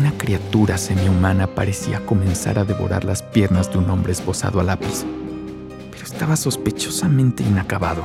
una 0.00 0.10
criatura 0.10 0.76
semihumana 0.76 1.46
parecía 1.46 2.04
comenzar 2.04 2.58
a 2.58 2.64
devorar 2.64 3.04
las 3.04 3.22
piernas 3.22 3.70
de 3.70 3.78
un 3.78 3.88
hombre 3.90 4.10
esbozado 4.10 4.58
a 4.58 4.64
lápiz, 4.64 5.06
estaba 6.16 6.36
sospechosamente 6.36 7.42
inacabado. 7.42 8.02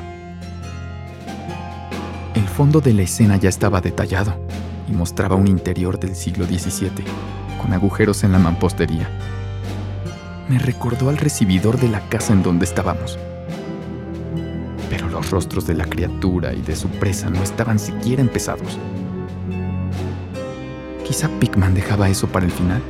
El 2.35 2.45
fondo 2.45 2.81
de 2.81 2.93
la 2.93 3.03
escena 3.03 3.37
ya 3.37 3.47
estaba 3.47 3.79
detallado 3.79 4.35
y 4.89 4.91
mostraba 4.91 5.37
un 5.37 5.47
interior 5.47 5.97
del 5.97 6.13
siglo 6.13 6.45
XVII, 6.45 7.05
con 7.61 7.71
agujeros 7.71 8.25
en 8.25 8.33
la 8.33 8.39
mampostería. 8.39 9.07
Me 10.49 10.59
recordó 10.59 11.07
al 11.07 11.19
recibidor 11.19 11.79
de 11.79 11.87
la 11.87 12.01
casa 12.09 12.33
en 12.33 12.43
donde 12.43 12.65
estábamos. 12.65 13.17
Pero 14.89 15.07
los 15.07 15.31
rostros 15.31 15.65
de 15.65 15.75
la 15.75 15.85
criatura 15.85 16.53
y 16.53 16.61
de 16.61 16.75
su 16.75 16.89
presa 16.89 17.29
no 17.29 17.41
estaban 17.41 17.79
siquiera 17.79 18.21
empezados. 18.21 18.77
Quizá 21.07 21.29
Pickman 21.39 21.73
dejaba 21.73 22.09
eso 22.09 22.27
para 22.27 22.45
el 22.45 22.51
final, 22.51 22.81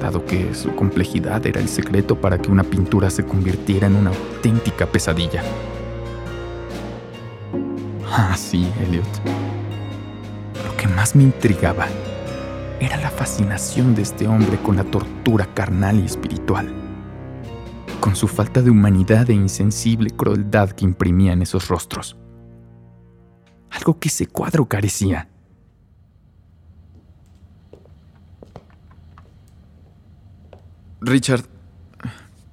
dado 0.00 0.24
que 0.24 0.54
su 0.54 0.74
complejidad 0.74 1.46
era 1.46 1.60
el 1.60 1.68
secreto 1.68 2.20
para 2.20 2.38
que 2.38 2.50
una 2.50 2.64
pintura 2.64 3.10
se 3.10 3.24
convirtiera 3.24 3.86
en 3.86 3.94
una 3.94 4.10
auténtica 4.10 4.86
pesadilla. 4.86 5.42
Ah, 8.10 8.34
sí, 8.36 8.68
Elliot. 8.80 9.06
Lo 10.66 10.76
que 10.76 10.88
más 10.88 11.14
me 11.14 11.22
intrigaba 11.22 11.86
era 12.80 12.96
la 12.96 13.10
fascinación 13.10 13.94
de 13.94 14.02
este 14.02 14.26
hombre 14.26 14.58
con 14.58 14.76
la 14.76 14.84
tortura 14.84 15.46
carnal 15.54 16.00
y 16.00 16.06
espiritual, 16.06 16.72
con 18.00 18.16
su 18.16 18.26
falta 18.26 18.62
de 18.62 18.70
humanidad 18.70 19.30
e 19.30 19.34
insensible 19.34 20.10
crueldad 20.10 20.70
que 20.70 20.86
imprimía 20.86 21.32
en 21.32 21.42
esos 21.42 21.68
rostros. 21.68 22.16
Algo 23.70 24.00
que 24.00 24.08
ese 24.08 24.26
cuadro 24.26 24.66
carecía. 24.66 25.28
Richard, 31.00 31.44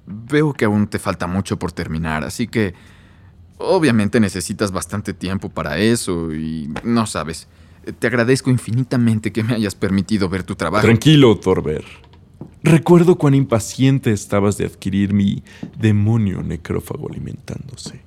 veo 0.06 0.52
que 0.52 0.64
aún 0.64 0.86
te 0.86 0.98
falta 0.98 1.26
mucho 1.26 1.58
por 1.58 1.72
terminar, 1.72 2.24
así 2.24 2.46
que 2.46 2.74
obviamente 3.58 4.20
necesitas 4.20 4.72
bastante 4.72 5.12
tiempo 5.12 5.48
para 5.48 5.78
eso 5.78 6.32
y 6.32 6.70
no 6.84 7.06
sabes. 7.06 7.48
Te 7.98 8.06
agradezco 8.06 8.50
infinitamente 8.50 9.32
que 9.32 9.42
me 9.42 9.54
hayas 9.54 9.74
permitido 9.74 10.28
ver 10.28 10.42
tu 10.42 10.54
trabajo. 10.54 10.84
Tranquilo, 10.84 11.38
Thorber. 11.38 11.84
Recuerdo 12.62 13.16
cuán 13.16 13.34
impaciente 13.34 14.12
estabas 14.12 14.58
de 14.58 14.66
adquirir 14.66 15.12
mi 15.12 15.42
demonio 15.78 16.42
necrófago 16.42 17.08
alimentándose. 17.08 18.02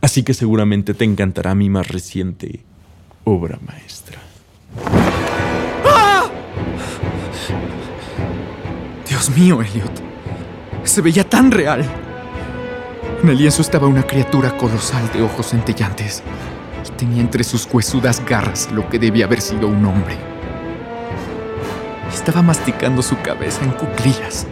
Así 0.00 0.22
que 0.22 0.34
seguramente 0.34 0.94
te 0.94 1.04
encantará 1.04 1.54
mi 1.54 1.68
más 1.68 1.88
reciente 1.88 2.60
obra 3.24 3.58
maestra. 3.66 4.20
Dios 9.26 9.38
mío, 9.38 9.60
Elliot. 9.60 9.90
Se 10.84 11.00
veía 11.00 11.28
tan 11.28 11.50
real. 11.50 11.84
En 13.22 13.28
el 13.28 13.38
lienzo 13.38 13.60
estaba 13.60 13.88
una 13.88 14.04
criatura 14.04 14.56
colosal 14.56 15.10
de 15.12 15.20
ojos 15.22 15.48
centellantes 15.48 16.22
y 16.86 16.90
tenía 16.92 17.22
entre 17.22 17.42
sus 17.42 17.66
huesudas 17.72 18.22
garras 18.24 18.70
lo 18.70 18.88
que 18.88 19.00
debía 19.00 19.24
haber 19.24 19.40
sido 19.40 19.66
un 19.66 19.84
hombre. 19.84 20.16
Estaba 22.12 22.40
masticando 22.42 23.02
su 23.02 23.20
cabeza 23.20 23.64
en 23.64 23.72
cuclillas. 23.72 24.46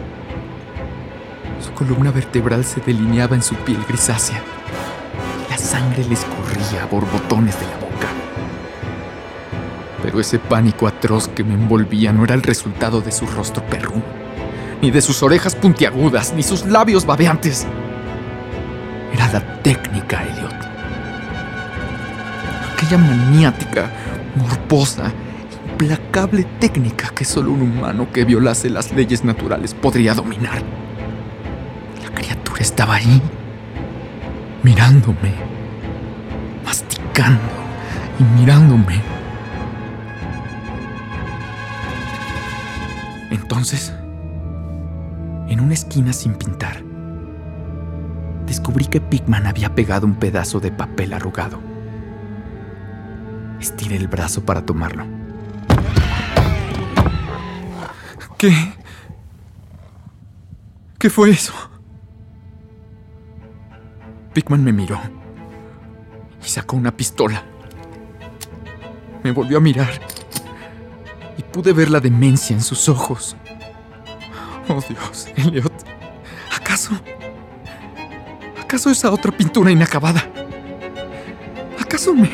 Su 1.63 1.71
columna 1.71 2.11
vertebral 2.11 2.65
se 2.65 2.81
delineaba 2.81 3.37
en 3.37 3.43
su 3.43 3.55
piel 3.55 3.81
grisácea 3.87 4.41
y 5.47 5.51
la 5.51 5.57
sangre 5.57 6.03
le 6.03 6.15
escurría 6.15 6.83
a 6.83 6.87
borbotones 6.87 7.57
de 7.57 7.65
la 7.65 7.77
boca. 7.77 8.07
Pero 10.03 10.19
ese 10.19 10.37
pánico 10.37 10.85
atroz 10.85 11.29
que 11.29 11.45
me 11.45 11.53
envolvía 11.53 12.11
no 12.11 12.25
era 12.25 12.35
el 12.35 12.43
resultado 12.43 12.99
de 12.99 13.13
su 13.13 13.25
rostro 13.25 13.63
perruno 13.67 14.24
ni 14.85 14.91
de 14.91 15.01
sus 15.01 15.23
orejas 15.23 15.55
puntiagudas, 15.55 16.31
ni 16.35 16.43
sus 16.43 16.63
labios 16.63 17.07
babeantes. 17.07 17.65
Era 19.11 19.31
la 19.33 19.41
técnica, 19.63 20.23
Elliot. 20.23 20.53
Aquella 22.71 22.99
maniática, 22.99 23.89
morbosa, 24.35 25.11
implacable 25.71 26.45
técnica 26.59 27.09
que 27.15 27.25
solo 27.25 27.49
un 27.49 27.63
humano 27.63 28.09
que 28.13 28.25
violase 28.25 28.69
las 28.69 28.91
leyes 28.91 29.23
naturales 29.23 29.73
podría 29.73 30.13
dominar. 30.13 30.61
La 32.03 32.11
criatura 32.13 32.61
estaba 32.61 32.93
ahí, 32.93 33.19
mirándome, 34.61 35.33
masticando 36.63 37.41
y 38.19 38.39
mirándome. 38.39 39.01
Entonces, 43.31 43.91
en 45.47 45.59
una 45.59 45.73
esquina 45.73 46.13
sin 46.13 46.35
pintar, 46.35 46.83
descubrí 48.45 48.85
que 48.85 49.01
Pigman 49.01 49.47
había 49.47 49.75
pegado 49.75 50.05
un 50.05 50.15
pedazo 50.15 50.59
de 50.59 50.71
papel 50.71 51.13
arrugado. 51.13 51.59
Estiré 53.59 53.95
el 53.95 54.07
brazo 54.07 54.45
para 54.45 54.65
tomarlo. 54.65 55.05
¿Qué? 58.37 58.53
¿Qué 60.97 61.09
fue 61.09 61.31
eso? 61.31 61.53
Pigman 64.33 64.63
me 64.63 64.73
miró 64.73 64.99
y 66.43 66.47
sacó 66.47 66.75
una 66.75 66.95
pistola. 66.95 67.43
Me 69.23 69.31
volvió 69.31 69.57
a 69.57 69.61
mirar 69.61 70.01
y 71.37 71.43
pude 71.43 71.73
ver 71.73 71.89
la 71.89 71.99
demencia 71.99 72.55
en 72.55 72.61
sus 72.61 72.89
ojos. 72.89 73.35
Oh 74.67 74.81
Dios, 74.87 75.27
Elliot. 75.35 75.71
¿Acaso? 76.55 76.93
¿Acaso 78.61 78.89
esa 78.89 79.11
otra 79.11 79.31
pintura 79.31 79.71
inacabada? 79.71 80.23
¿Acaso 81.79 82.13
me... 82.13 82.29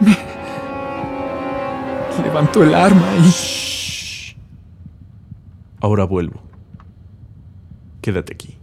me... 0.00 0.16
levantó 2.22 2.62
el 2.62 2.74
arma 2.74 3.06
y... 3.24 4.36
Ahora 5.80 6.04
vuelvo. 6.04 6.42
Quédate 8.02 8.34
aquí. 8.34 8.59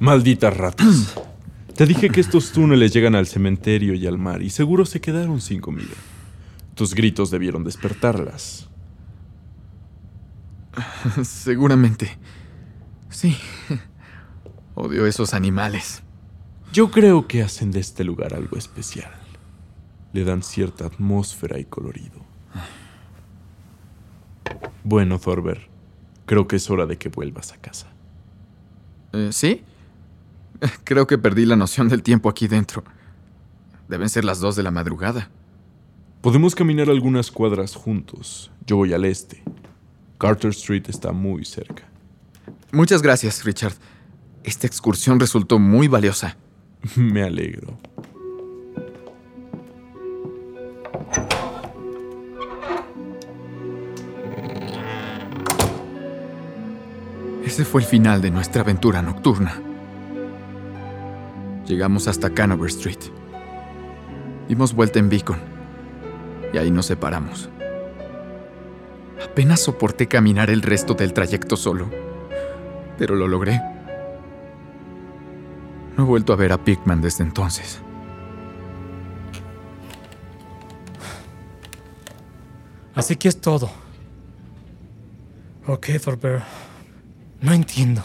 Malditas 0.00 0.56
ratas. 0.56 1.14
Te 1.74 1.86
dije 1.86 2.10
que 2.10 2.20
estos 2.20 2.52
túneles 2.52 2.92
llegan 2.92 3.14
al 3.14 3.26
cementerio 3.26 3.94
y 3.94 4.06
al 4.06 4.18
mar 4.18 4.42
y 4.42 4.50
seguro 4.50 4.86
se 4.86 5.00
quedaron 5.00 5.40
sin 5.40 5.60
comida. 5.60 5.96
Tus 6.74 6.94
gritos 6.94 7.30
debieron 7.30 7.64
despertarlas. 7.64 8.68
Seguramente. 11.24 12.18
Sí. 13.08 13.36
Odio 14.74 15.06
esos 15.06 15.34
animales. 15.34 16.02
Yo 16.72 16.90
creo 16.90 17.26
que 17.26 17.42
hacen 17.42 17.70
de 17.70 17.80
este 17.80 18.04
lugar 18.04 18.34
algo 18.34 18.56
especial. 18.56 19.10
Le 20.12 20.24
dan 20.24 20.42
cierta 20.42 20.86
atmósfera 20.86 21.58
y 21.58 21.64
colorido. 21.64 22.24
Bueno, 24.84 25.18
Thorber, 25.18 25.68
creo 26.26 26.46
que 26.46 26.56
es 26.56 26.70
hora 26.70 26.86
de 26.86 26.98
que 26.98 27.08
vuelvas 27.08 27.52
a 27.52 27.56
casa. 27.56 27.88
Eh, 29.12 29.30
¿Sí? 29.32 29.62
Creo 30.84 31.06
que 31.06 31.18
perdí 31.18 31.44
la 31.44 31.56
noción 31.56 31.88
del 31.88 32.02
tiempo 32.02 32.28
aquí 32.28 32.48
dentro. 32.48 32.84
Deben 33.88 34.08
ser 34.08 34.24
las 34.24 34.40
dos 34.40 34.56
de 34.56 34.62
la 34.62 34.70
madrugada. 34.70 35.30
Podemos 36.20 36.54
caminar 36.54 36.90
algunas 36.90 37.30
cuadras 37.30 37.74
juntos. 37.74 38.50
Yo 38.66 38.76
voy 38.76 38.92
al 38.92 39.04
este. 39.04 39.42
Carter 40.18 40.50
Street 40.50 40.84
está 40.88 41.12
muy 41.12 41.44
cerca. 41.44 41.84
Muchas 42.72 43.02
gracias, 43.02 43.44
Richard. 43.44 43.74
Esta 44.44 44.66
excursión 44.66 45.20
resultó 45.20 45.58
muy 45.58 45.88
valiosa. 45.88 46.36
Me 46.96 47.22
alegro. 47.22 47.78
Ese 57.44 57.64
fue 57.64 57.80
el 57.80 57.86
final 57.86 58.20
de 58.20 58.30
nuestra 58.30 58.62
aventura 58.62 59.02
nocturna. 59.02 59.60
Llegamos 61.66 62.06
hasta 62.06 62.30
Canover 62.30 62.68
Street. 62.68 62.98
Dimos 64.48 64.74
vuelta 64.74 64.98
en 64.98 65.08
Beacon. 65.08 65.38
Y 66.52 66.58
ahí 66.58 66.70
nos 66.70 66.86
separamos. 66.86 67.48
Apenas 69.36 69.60
soporté 69.60 70.08
caminar 70.08 70.48
el 70.48 70.62
resto 70.62 70.94
del 70.94 71.12
trayecto 71.12 71.58
solo. 71.58 71.90
Pero 72.96 73.14
lo 73.16 73.28
logré. 73.28 73.60
No 75.94 76.04
he 76.04 76.06
vuelto 76.06 76.32
a 76.32 76.36
ver 76.36 76.52
a 76.52 76.64
Pigman 76.64 77.02
desde 77.02 77.22
entonces. 77.22 77.82
Así 82.94 83.16
que 83.16 83.28
es 83.28 83.38
todo. 83.38 83.70
Ok, 85.66 85.88
Thorber. 86.02 86.42
No 87.42 87.52
entiendo. 87.52 88.02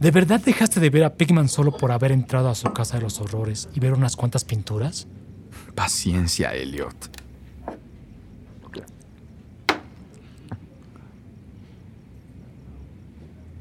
¿De 0.00 0.10
verdad 0.10 0.40
dejaste 0.40 0.80
de 0.80 0.90
ver 0.90 1.04
a 1.04 1.14
Pigman 1.14 1.48
solo 1.48 1.76
por 1.76 1.92
haber 1.92 2.10
entrado 2.10 2.48
a 2.48 2.56
su 2.56 2.72
casa 2.72 2.96
de 2.96 3.04
los 3.04 3.20
horrores 3.20 3.68
y 3.72 3.78
ver 3.78 3.92
unas 3.92 4.16
cuantas 4.16 4.44
pinturas? 4.44 5.06
Paciencia, 5.76 6.52
Elliot. 6.52 7.27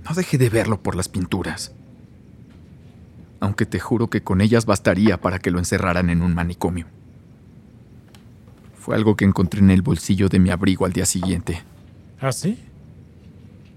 No 0.08 0.16
dejé 0.16 0.38
de 0.38 0.50
verlo 0.50 0.82
por 0.82 0.96
las 0.96 1.10
pinturas. 1.10 1.74
Aunque 3.40 3.66
te 3.66 3.80
juro 3.80 4.10
que 4.10 4.24
con 4.24 4.42
ellas 4.42 4.66
bastaría 4.66 5.20
para 5.20 5.40
que 5.40 5.52
lo 5.52 5.60
encerraran 5.60 6.10
en 6.10 6.22
un 6.22 6.34
manicomio. 6.34 6.88
Fue 8.80 8.96
algo 8.96 9.16
que 9.16 9.26
encontré 9.26 9.60
en 9.60 9.70
el 9.70 9.82
bolsillo 9.82 10.30
de 10.30 10.40
mi 10.40 10.50
abrigo 10.50 10.86
al 10.86 10.94
día 10.94 11.06
siguiente. 11.06 11.62
¿Ah, 12.22 12.32
sí? 12.32 12.58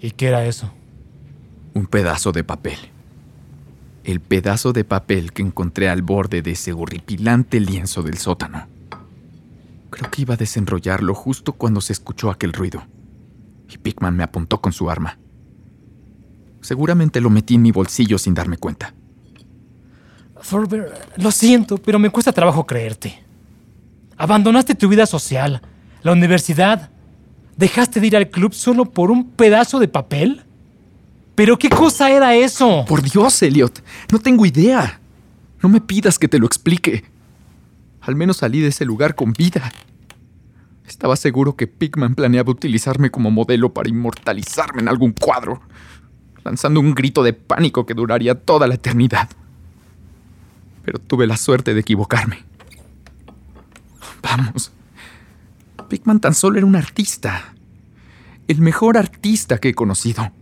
¿Y 0.01 0.13
qué 0.13 0.29
era 0.29 0.47
eso? 0.47 0.73
Un 1.75 1.87
pedazo 1.87 2.33
de 2.33 2.45
papel. 2.45 2.79
El 4.05 4.21
pedazo 4.21 4.73
de 4.73 4.85
papel 4.85 5.33
que 5.33 5.43
encontré 5.43 5.89
al 5.89 6.03
borde 6.03 6.43
de 6.43 6.53
ese 6.53 6.73
horripilante 6.73 7.61
lienzo 7.61 8.03
del 8.03 8.19
sótano. 8.19 8.67
Creo 9.91 10.11
que 10.11 10.23
iba 10.23 10.35
a 10.35 10.39
desenrollarlo 10.39 11.15
justo 11.15 11.53
cuando 11.55 11.81
se 11.81 11.93
escuchó 11.93 12.31
aquel 12.31 12.53
ruido. 12.53 12.85
Y 13.69 13.79
Pigman 13.79 14.17
me 14.17 14.23
apuntó 14.23 14.61
con 14.61 14.73
su 14.73 14.89
arma. 14.89 15.20
Seguramente 16.61 17.21
lo 17.21 17.31
metí 17.31 17.55
en 17.55 17.63
mi 17.63 17.73
bolsillo 17.73 18.19
sin 18.19 18.35
darme 18.35 18.57
cuenta. 18.57 18.95
Thorber, 20.49 20.93
lo 21.17 21.31
siento, 21.31 21.79
pero 21.79 21.99
me 21.99 22.11
cuesta 22.11 22.33
trabajo 22.33 22.67
creerte. 22.67 23.23
Abandonaste 24.17 24.75
tu 24.75 24.89
vida 24.89 25.07
social, 25.07 25.63
la 26.03 26.13
universidad. 26.13 26.91
¿Dejaste 27.57 28.01
de 28.01 28.07
ir 28.07 28.17
al 28.17 28.31
club 28.31 28.55
solo 28.55 28.87
por 28.87 29.11
un 29.11 29.31
pedazo 29.31 29.79
de 29.79 29.89
papel? 29.89 30.45
¿Pero 31.35 31.59
qué 31.59 31.69
cosa 31.69 32.11
era 32.11 32.35
eso? 32.35 32.85
Por 32.87 33.03
Dios, 33.03 33.43
Elliot, 33.43 33.83
no 34.13 34.19
tengo 34.19 34.45
idea. 34.45 35.01
No 35.63 35.69
me 35.69 35.81
pidas 35.81 36.19
que 36.19 36.29
te 36.29 36.39
lo 36.39 36.47
explique. 36.47 37.05
Al 38.01 38.17
menos 38.17 38.39
salí 38.39 38.61
de 38.61 38.69
ese 38.69 38.85
lugar 38.85 39.15
con 39.15 39.33
vida. 39.33 39.73
Estaba 40.87 41.17
seguro 41.17 41.55
que 41.55 41.67
Pigman 41.67 42.15
planeaba 42.15 42.51
utilizarme 42.51 43.11
como 43.11 43.31
modelo 43.31 43.73
para 43.73 43.89
inmortalizarme 43.89 44.83
en 44.83 44.89
algún 44.89 45.13
cuadro, 45.13 45.63
lanzando 46.45 46.81
un 46.81 46.95
grito 46.95 47.23
de 47.23 47.33
pánico 47.33 47.87
que 47.87 47.95
duraría 47.95 48.35
toda 48.35 48.67
la 48.67 48.75
eternidad. 48.75 49.29
Pero 50.85 50.99
tuve 50.99 51.27
la 51.27 51.37
suerte 51.37 51.75
de 51.75 51.81
equivocarme. 51.81 52.45
Vamos. 54.23 54.73
Pigman 55.89 56.21
tan 56.21 56.35
solo 56.35 56.59
era 56.59 56.67
un 56.67 56.77
artista. 56.77 57.55
El 58.49 58.61
mejor 58.61 58.97
artista 58.97 59.59
que 59.59 59.71
he 59.71 59.75
conocido. 59.75 60.33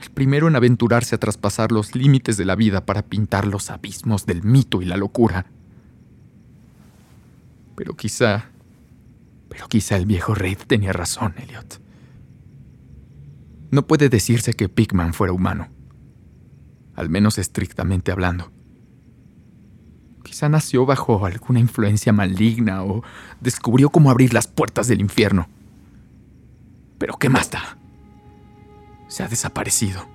El 0.00 0.10
primero 0.10 0.48
en 0.48 0.56
aventurarse 0.56 1.14
a 1.14 1.18
traspasar 1.18 1.72
los 1.72 1.94
límites 1.94 2.36
de 2.36 2.44
la 2.44 2.54
vida 2.54 2.84
para 2.86 3.02
pintar 3.02 3.46
los 3.46 3.70
abismos 3.70 4.26
del 4.26 4.42
mito 4.42 4.82
y 4.82 4.84
la 4.84 4.96
locura. 4.96 5.46
Pero 7.76 7.94
quizá... 7.94 8.50
Pero 9.48 9.66
quizá 9.66 9.96
el 9.96 10.06
viejo 10.06 10.34
Reid 10.34 10.58
tenía 10.66 10.92
razón, 10.92 11.34
Elliot. 11.38 11.80
No 13.70 13.86
puede 13.86 14.08
decirse 14.08 14.54
que 14.54 14.68
Pigman 14.68 15.12
fuera 15.12 15.32
humano. 15.32 15.68
Al 16.94 17.10
menos 17.10 17.38
estrictamente 17.38 18.10
hablando. 18.10 18.50
Quizá 20.24 20.48
nació 20.48 20.84
bajo 20.84 21.24
alguna 21.24 21.60
influencia 21.60 22.12
maligna 22.12 22.82
o 22.82 23.02
descubrió 23.40 23.90
cómo 23.90 24.10
abrir 24.10 24.34
las 24.34 24.46
puertas 24.46 24.88
del 24.88 25.00
infierno. 25.00 25.48
Pero 26.98 27.16
¿qué 27.16 27.28
más 27.28 27.50
da? 27.50 27.78
Se 29.06 29.22
ha 29.22 29.28
desaparecido. 29.28 30.06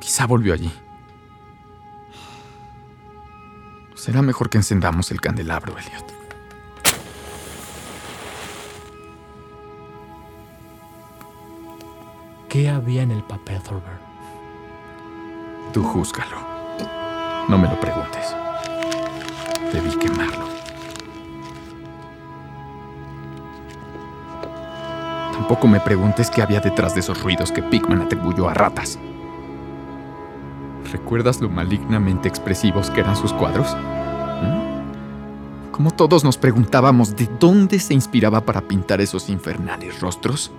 Quizá 0.00 0.26
volvió 0.26 0.54
allí. 0.54 0.72
Será 3.94 4.22
mejor 4.22 4.48
que 4.48 4.58
encendamos 4.58 5.10
el 5.10 5.20
candelabro, 5.20 5.76
Elliot. 5.76 6.17
¿Qué 12.58 12.68
había 12.68 13.02
en 13.04 13.12
el 13.12 13.22
papel, 13.22 13.62
Thorber? 13.62 14.00
Tú 15.72 15.84
júzgalo. 15.84 16.38
No 17.48 17.56
me 17.56 17.68
lo 17.68 17.78
preguntes. 17.78 18.34
Debí 19.72 19.96
quemarlo. 19.96 20.44
Tampoco 25.34 25.68
me 25.68 25.78
preguntes 25.78 26.32
qué 26.32 26.42
había 26.42 26.58
detrás 26.58 26.94
de 26.94 27.00
esos 27.00 27.22
ruidos 27.22 27.52
que 27.52 27.62
Pigman 27.62 28.02
atribuyó 28.02 28.48
a 28.48 28.54
ratas. 28.54 28.98
¿Recuerdas 30.90 31.40
lo 31.40 31.48
malignamente 31.48 32.26
expresivos 32.26 32.90
que 32.90 33.02
eran 33.02 33.14
sus 33.14 33.32
cuadros? 33.32 33.72
¿Mm? 34.42 35.70
Como 35.70 35.92
todos 35.92 36.24
nos 36.24 36.36
preguntábamos 36.36 37.14
de 37.14 37.28
dónde 37.38 37.78
se 37.78 37.94
inspiraba 37.94 38.40
para 38.40 38.62
pintar 38.62 39.00
esos 39.00 39.28
infernales 39.28 40.00
rostros. 40.00 40.50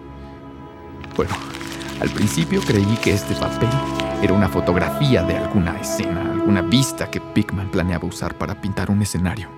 Bueno, 1.17 1.35
al 1.99 2.09
principio 2.09 2.61
creí 2.61 2.97
que 3.01 3.13
este 3.13 3.35
papel 3.35 3.69
era 4.21 4.33
una 4.33 4.47
fotografía 4.47 5.21
de 5.23 5.37
alguna 5.37 5.77
escena, 5.77 6.31
alguna 6.31 6.61
vista 6.61 7.09
que 7.11 7.19
Pigman 7.19 7.69
planeaba 7.69 8.07
usar 8.07 8.35
para 8.35 8.59
pintar 8.59 8.89
un 8.89 9.01
escenario. 9.01 9.49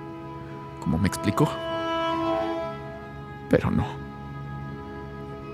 Como 0.79 0.97
me 0.97 1.07
explicó. 1.07 1.47
Pero 3.49 3.69
no. 3.69 3.85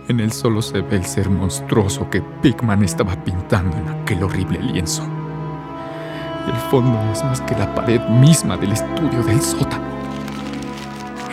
En 0.08 0.22
él 0.22 0.32
solo 0.32 0.62
se 0.62 0.80
ve 0.80 0.96
el 0.96 1.06
ser 1.06 1.30
monstruoso 1.30 2.10
que 2.10 2.22
Pigman 2.22 2.84
estaba 2.84 3.22
pintando 3.22 3.76
en 3.76 3.90
aquel 3.90 4.24
horrible 4.24 4.62
lienzo. 4.62 5.04
El 6.48 6.56
fondo 6.72 6.92
no 7.04 7.12
es 7.12 7.24
más 7.26 7.42
que 7.42 7.56
la 7.58 7.76
pared 7.76 8.02
misma 8.08 8.56
del 8.56 8.72
estudio 8.72 9.22
del 9.24 9.42
sótano. 9.42 9.84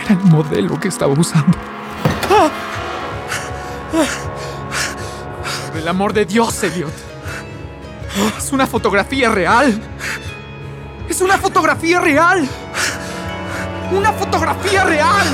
Era 0.05 0.15
el 0.21 0.25
modelo 0.31 0.81
que 0.81 0.89
estaba 0.89 1.13
usando. 1.13 1.57
El 5.85 5.89
amor 5.89 6.15
de 6.15 6.25
Dios, 6.25 6.63
Elliot. 6.63 6.91
Es 8.39 8.53
una 8.53 8.67
fotografía 8.67 9.31
real. 9.31 9.79
Es 11.11 11.21
una 11.21 11.37
fotografía 11.37 12.01
real. 12.01 12.49
Una 13.93 14.11
fotografía 14.13 14.83
real. 14.85 15.27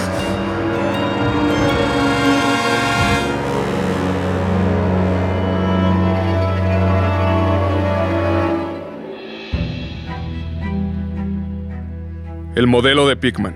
El 12.57 12.67
modelo 12.67 13.07
de 13.07 13.15
Pigman, 13.15 13.55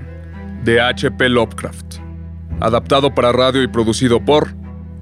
de 0.63 0.81
H.P. 0.81 1.29
Lovecraft. 1.29 1.97
Adaptado 2.61 3.13
para 3.17 3.33
radio 3.33 3.65
y 3.65 3.67
producido 3.67 4.25
por 4.25 4.55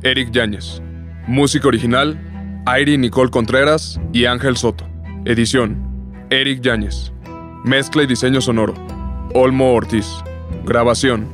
Eric 0.03 0.31
Yáñez. 0.31 0.81
Música 1.27 1.69
original, 1.69 2.19
Airi 2.67 2.99
Nicole 2.99 3.31
Contreras 3.31 4.01
y 4.13 4.25
Ángel 4.25 4.57
Soto. 4.57 4.89
Edición, 5.25 6.27
Eric 6.31 6.61
Yáñez. 6.63 7.13
Mezcla 7.65 8.03
y 8.03 8.07
diseño 8.07 8.41
sonoro, 8.41 8.75
Olmo 9.33 9.73
Ortiz. 9.73 10.09
Grabación, 10.65 11.29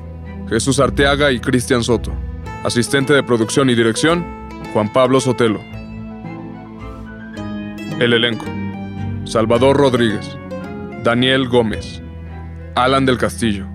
Jesús 0.49 0.78
Arteaga 0.78 1.32
y 1.32 1.41
Cristian 1.41 1.82
Soto. 1.82 2.12
Asistente 2.64 3.14
de 3.14 3.22
producción 3.22 3.70
y 3.70 3.74
dirección, 3.74 4.26
Juan 4.74 4.93
Pablo 4.93 5.20
Sotelo. 5.20 5.61
El 7.99 8.12
elenco. 8.12 8.45
Salvador 9.24 9.78
Rodríguez. 9.78 10.36
Daniel 11.03 11.49
Gómez. 11.49 12.03
Alan 12.74 13.07
del 13.07 13.16
Castillo. 13.16 13.66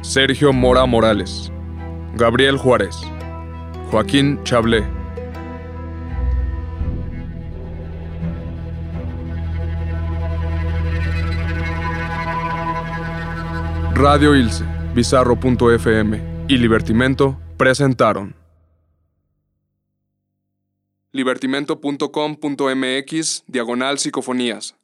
Sergio 0.00 0.54
Mora 0.54 0.86
Morales. 0.86 1.52
Gabriel 2.14 2.56
Juárez. 2.56 2.96
Joaquín 3.90 4.40
Chablé. 4.44 4.95
Radio 13.98 14.34
Ilse, 14.34 14.62
Bizarro.fm 14.94 16.44
y 16.48 16.58
Libertimento 16.58 17.40
presentaron. 17.56 18.36
Libertimento.com.mx, 21.12 23.44
diagonal 23.46 23.98
psicofonías. 23.98 24.76